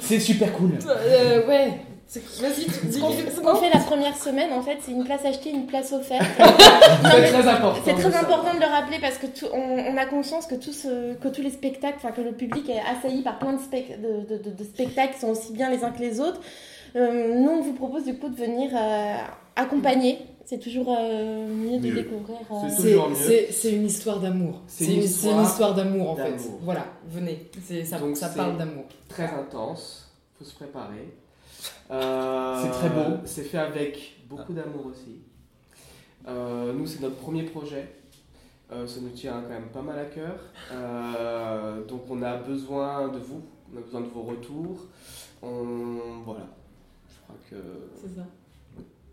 C'est 0.00 0.20
super 0.20 0.52
cool. 0.52 0.72
euh, 0.88 1.46
ouais. 1.46 1.80
C'est- 2.08 2.20
Vas-y, 2.40 2.70
Ce 2.70 2.86
dis 2.86 3.00
qu'on 3.00 3.10
ce 3.10 3.40
qu'on 3.40 3.56
fait 3.56 3.68
la 3.74 3.80
première 3.80 4.16
semaine, 4.16 4.52
en 4.52 4.62
fait, 4.62 4.78
c'est 4.80 4.92
une 4.92 5.02
place 5.04 5.24
achetée, 5.24 5.50
une 5.50 5.66
place 5.66 5.92
offerte. 5.92 6.22
C'est 6.38 7.32
très 7.32 7.48
important. 7.48 7.80
C'est 7.84 7.94
très 7.94 8.14
important 8.16 8.54
de 8.54 8.60
le 8.60 8.66
rappeler 8.66 8.98
parce 9.00 9.18
que 9.18 9.26
tout- 9.26 9.48
on, 9.52 9.58
on 9.92 9.96
a 9.96 10.06
conscience 10.06 10.46
que, 10.46 10.54
tout 10.54 10.72
ce- 10.72 11.14
que 11.14 11.26
tous 11.26 11.42
les 11.42 11.50
spectacles, 11.50 11.96
enfin 11.96 12.12
que 12.12 12.20
le 12.20 12.30
public 12.30 12.68
est 12.70 12.80
assailli 12.96 13.22
par 13.22 13.40
plein 13.40 13.54
de, 13.54 13.58
spec- 13.58 14.00
de, 14.00 14.36
de- 14.36 14.40
de- 14.40 14.50
de 14.56 14.64
spectacles 14.64 15.14
qui 15.14 15.20
sont 15.20 15.30
aussi 15.30 15.52
bien 15.52 15.68
les 15.68 15.82
uns 15.82 15.90
que 15.90 16.00
les 16.00 16.20
autres. 16.20 16.40
Euh, 16.94 17.34
nous, 17.34 17.50
on 17.50 17.60
vous 17.62 17.72
propose 17.72 18.04
du 18.04 18.14
coup 18.16 18.28
de 18.28 18.36
venir 18.36 18.70
euh, 18.74 19.14
accompagner. 19.56 20.18
C'est 20.46 20.60
toujours 20.60 20.94
euh, 20.96 21.48
mieux 21.48 21.78
de 21.80 21.88
Mieux. 21.88 21.94
découvrir. 21.94 22.36
euh, 22.50 22.54
C'est 22.68 22.76
C'est- 22.76 22.82
toujours 22.92 23.08
mieux. 23.10 23.16
C'est 23.50 23.72
une 23.74 23.84
histoire 23.86 24.20
d'amour. 24.20 24.62
C'est 24.68 24.84
une 24.86 25.02
une, 25.02 25.06
c'est 25.08 25.30
une 25.32 25.42
histoire 25.42 25.74
d'amour 25.74 26.10
en 26.10 26.16
fait. 26.16 26.36
Voilà, 26.62 26.86
venez. 27.08 27.50
C'est- 27.64 27.84
Ça, 27.84 27.98
Donc 27.98 28.16
ça 28.16 28.28
parle 28.28 28.56
d'amour. 28.56 28.84
Très 29.08 29.24
intense. 29.28 30.08
Faut 30.38 30.44
se 30.44 30.54
préparer. 30.54 31.12
Euh, 31.90 32.62
C'est 32.64 32.70
très 32.70 32.88
beau. 32.90 33.16
C'est 33.24 33.42
fait 33.44 33.58
avec 33.58 34.16
beaucoup 34.28 34.52
d'amour 34.52 34.86
aussi. 34.86 35.20
Euh, 36.28 36.72
nous, 36.72 36.84
c'est 36.86 37.00
notre 37.00 37.14
premier 37.16 37.44
projet. 37.44 37.88
Euh, 38.72 38.86
ça 38.88 39.00
nous 39.00 39.10
tient 39.10 39.40
quand 39.42 39.48
même 39.48 39.68
pas 39.72 39.82
mal 39.82 39.96
à 39.98 40.04
cœur. 40.06 40.36
Euh, 40.72 41.84
donc, 41.86 42.02
on 42.10 42.22
a 42.22 42.36
besoin 42.38 43.08
de 43.08 43.18
vous. 43.18 43.40
On 43.72 43.78
a 43.78 43.80
besoin 43.82 44.00
de 44.00 44.06
vos 44.08 44.22
retours. 44.22 44.86
On... 45.42 46.22
Voilà. 46.24 46.46
Je 47.08 47.14
crois 47.22 47.36
que. 47.50 47.56
C'est 48.00 48.16
ça. 48.16 48.26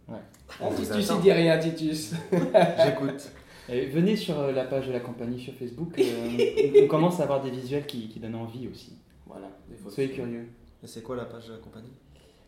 Ah, 0.10 0.70
Titus, 0.76 1.10
il 1.16 1.22
dit 1.22 1.32
rien, 1.32 1.58
Titus. 1.58 2.13
J'écoute. 2.32 3.32
Et 3.70 3.86
venez 3.86 4.16
sur 4.16 4.39
euh, 4.39 4.52
la 4.52 4.66
page 4.66 4.88
de 4.88 4.92
la 4.92 5.00
compagnie 5.00 5.39
sur 5.39 5.54
Facebook. 5.54 5.98
euh, 5.98 6.84
on, 6.84 6.88
commence 6.88 7.20
à 7.20 7.24
avoir 7.24 7.42
des 7.42 7.50
visuels 7.50 7.86
qui, 7.86 8.10
qui 8.10 8.20
donnent 8.20 8.36
envie 8.36 8.68
aussi. 8.68 8.94
Voilà. 9.26 9.48
des. 9.70 9.89
Soyez 9.89 10.10
curieux. 10.12 10.48
Et 10.84 10.88
c'est 10.88 11.02
quoi 11.02 11.16
la 11.16 11.26
page 11.26 11.48
de 11.48 11.54
la 11.54 11.60
compagnie? 11.60 11.94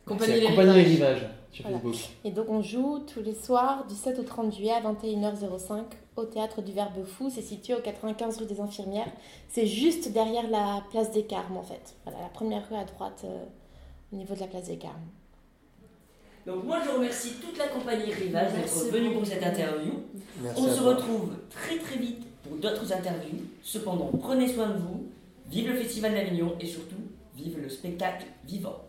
Compagnie 0.05 0.33
C'est 0.33 0.39
Les 0.41 0.47
Compagnie 0.47 0.73
Les 0.73 0.83
Rivages. 0.83 1.17
Rivages 1.17 1.29
sur 1.51 1.63
Voilà. 1.63 1.79
Facebook. 1.79 2.09
Et 2.25 2.31
donc 2.31 2.49
on 2.49 2.61
joue 2.61 2.99
tous 2.99 3.21
les 3.21 3.33
soirs 3.33 3.87
du 3.87 3.95
7 3.95 4.19
au 4.19 4.23
30 4.23 4.53
juillet 4.53 4.73
à 4.73 4.81
21h05 4.81 5.83
au 6.17 6.25
théâtre 6.25 6.61
du 6.61 6.73
Verbe 6.73 7.03
Fou. 7.05 7.29
C'est 7.29 7.41
situé 7.41 7.73
au 7.73 7.79
95 7.81 8.37
rue 8.37 8.45
des 8.45 8.59
Infirmières. 8.59 9.11
C'est 9.49 9.65
juste 9.65 10.11
derrière 10.11 10.49
la 10.49 10.83
place 10.91 11.11
des 11.11 11.23
Carmes 11.23 11.57
en 11.57 11.63
fait. 11.63 11.95
Voilà, 12.03 12.21
la 12.21 12.29
première 12.29 12.67
rue 12.69 12.75
à 12.75 12.83
droite 12.83 13.21
euh, 13.23 13.45
au 14.13 14.17
niveau 14.17 14.35
de 14.35 14.41
la 14.41 14.47
place 14.47 14.67
des 14.67 14.77
Carmes. 14.77 15.07
Donc 16.45 16.63
moi 16.63 16.77
je 16.85 16.91
remercie 16.91 17.33
toute 17.41 17.57
la 17.57 17.67
compagnie 17.67 18.13
Rivage 18.13 18.53
d'être 18.53 18.91
venue 18.91 19.13
pour 19.13 19.25
cette 19.25 19.43
interview. 19.43 19.93
Merci 20.41 20.61
On 20.61 20.69
se 20.69 20.79
toi. 20.79 20.93
retrouve 20.93 21.31
très 21.49 21.77
très 21.79 21.97
vite 21.97 22.23
pour 22.43 22.57
d'autres 22.57 22.93
interviews. 22.93 23.39
Cependant, 23.63 24.11
prenez 24.21 24.53
soin 24.53 24.67
de 24.67 24.77
vous. 24.77 25.09
Vive 25.49 25.69
le 25.71 25.75
Festival 25.75 26.13
d'Avignon 26.13 26.55
et 26.59 26.65
surtout, 26.67 27.01
vive 27.35 27.57
le 27.59 27.69
spectacle 27.69 28.25
vivant. 28.45 28.83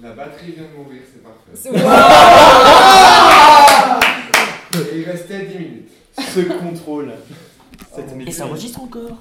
La 0.00 0.12
batterie 0.12 0.52
vient 0.52 0.64
de 0.64 0.76
mourir, 0.76 1.02
c'est 1.12 1.22
parfait. 1.22 1.52
Et 4.92 4.98
il 4.98 5.04
restait 5.04 5.46
10 5.46 5.58
minutes. 5.58 5.90
Ce 6.18 6.40
contrôle. 6.40 7.12
Cette 7.94 8.10
Et 8.26 8.32
ça 8.32 8.46
enregistre 8.46 8.82
encore 8.82 9.18